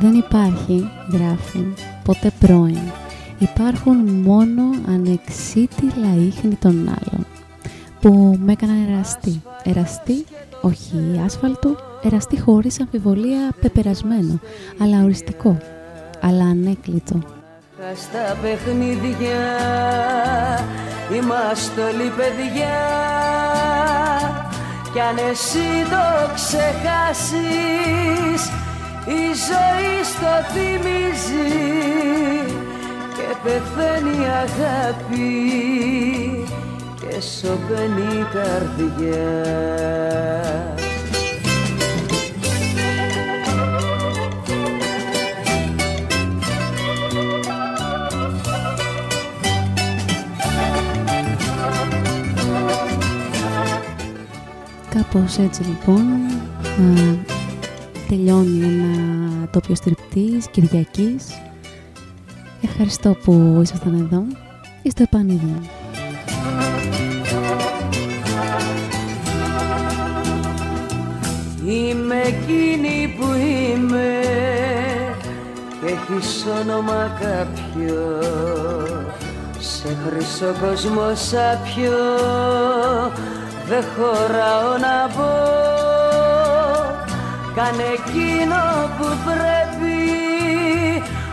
Δεν 0.00 0.14
υπάρχει, 0.14 0.90
γράφει, 1.12 1.74
ποτέ 2.04 2.32
πρώην. 2.40 2.78
Υπάρχουν 3.38 3.96
μόνο 3.96 4.62
ανεξίτηλα 4.88 6.14
ίχνη 6.26 6.54
των 6.54 6.88
άλλων 6.88 7.26
που 8.00 8.38
με 8.44 8.52
έκαναν 8.52 8.88
εραστή. 8.90 9.42
Εραστή, 9.62 10.24
όχι 10.60 11.20
άσφαλτο, 11.24 11.76
εραστή 12.02 12.40
χωρίς 12.40 12.80
αμφιβολία 12.80 13.50
πεπερασμένο, 13.60 14.40
αλλά 14.78 15.02
οριστικό, 15.02 15.58
αλλά 16.20 16.44
ανέκλητο. 16.44 17.18
Στα 17.94 18.36
παιχνίδια 18.42 19.38
είμαστε 21.12 21.82
όλοι 21.82 22.12
παιδιά 22.16 22.78
κι 24.92 25.00
αν 25.00 25.16
εσύ 25.30 25.68
το 25.90 26.32
ξεχάσεις 26.34 27.48
η 30.18 30.24
ζωή 30.24 30.38
στο 30.38 30.52
θυμίζει 30.52 31.48
και 33.14 33.36
πεθαίνει 33.42 34.16
η 34.16 34.26
αγάπη 34.26 35.28
και 37.00 37.20
σωπαίνει 37.20 38.18
η 38.18 38.26
καρδιά. 38.32 39.28
Κάπως 54.94 55.38
έτσι 55.38 55.62
λοιπόν 55.62 56.06
τελειώνει 58.08 58.64
ένα 58.64 59.27
τόπιο 59.50 59.74
στριπτής 59.74 60.46
Κυριακής. 60.50 61.40
Ευχαριστώ 62.62 63.16
που 63.24 63.58
ήσασταν 63.62 63.94
εδώ. 63.94 64.22
Είστε 64.82 65.02
επανειδήν. 65.02 65.68
Είμαι 71.64 72.20
εκείνη 72.24 73.14
που 73.18 73.26
είμαι 73.34 74.20
και 75.80 75.86
έχεις 75.86 76.46
όνομα 76.60 77.16
κάποιο 77.20 78.18
σε 79.58 79.96
χρυσό 80.06 80.54
κόσμο 80.60 81.14
σάπιο 81.14 81.98
δεν 83.68 83.84
χωράω 83.96 84.76
να 84.78 85.14
πω 85.14 85.58
Κάνε 87.54 87.82
εκείνο 87.82 88.77
που 88.98 89.08
πρέπει 89.24 89.98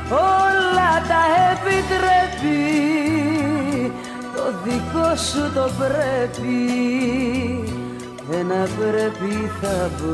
όλα 0.10 0.92
τα 1.10 1.22
επιτρέπει. 1.52 2.64
Το 4.36 4.44
δικό 4.64 5.16
σου 5.16 5.52
το 5.54 5.70
πρέπει 5.78 6.56
ένα 8.32 8.68
πρέπει 8.80 9.52
θα 9.62 9.90
πω 9.98 10.14